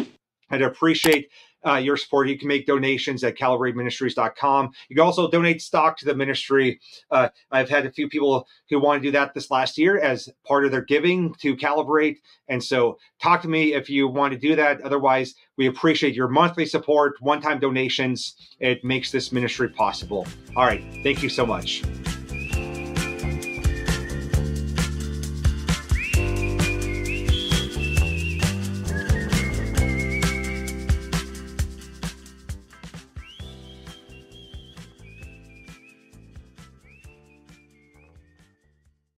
I'd 0.51 0.63
appreciate 0.63 1.31
uh, 1.67 1.77
your 1.77 1.97
support. 1.97 2.29
You 2.29 2.39
can 2.39 2.49
make 2.49 2.67
donations 2.67 3.25
at 3.25 3.37
calibrateministries.com. 3.37 4.71
You 4.89 4.97
can 4.97 5.05
also 5.05 5.31
donate 5.31 5.63
stock 5.63 5.97
to 5.99 6.05
the 6.05 6.15
ministry. 6.15 6.81
Uh, 7.11 7.29
I've 7.51 7.69
had 7.69 7.87
a 7.87 7.93
few 7.93 8.09
people 8.09 8.47
who 8.71 8.81
want 8.81 9.03
to 9.03 9.09
do 9.09 9.13
that 9.13 9.35
this 9.35 9.51
last 9.51 9.79
year 9.79 9.99
as 9.99 10.29
part 10.47 10.65
of 10.65 10.71
their 10.71 10.83
giving 10.83 11.35
to 11.41 11.57
Calibrate. 11.57 12.19
And 12.49 12.63
so 12.63 12.99
talk 13.21 13.43
to 13.43 13.49
me 13.49 13.75
if 13.75 13.89
you 13.89 14.09
want 14.09 14.33
to 14.33 14.39
do 14.39 14.57
that. 14.57 14.81
Otherwise, 14.83 15.35
we 15.57 15.67
appreciate 15.67 16.15
your 16.15 16.29
monthly 16.29 16.67
support, 16.67 17.15
one 17.21 17.41
time 17.41 17.59
donations. 17.59 18.35
It 18.61 18.85
makes 18.85 19.11
this 19.11 19.33
ministry 19.33 19.69
possible. 19.69 20.27
All 20.57 20.65
right. 20.65 20.85
Thank 21.03 21.23
you 21.23 21.29
so 21.29 21.47
much. 21.47 21.83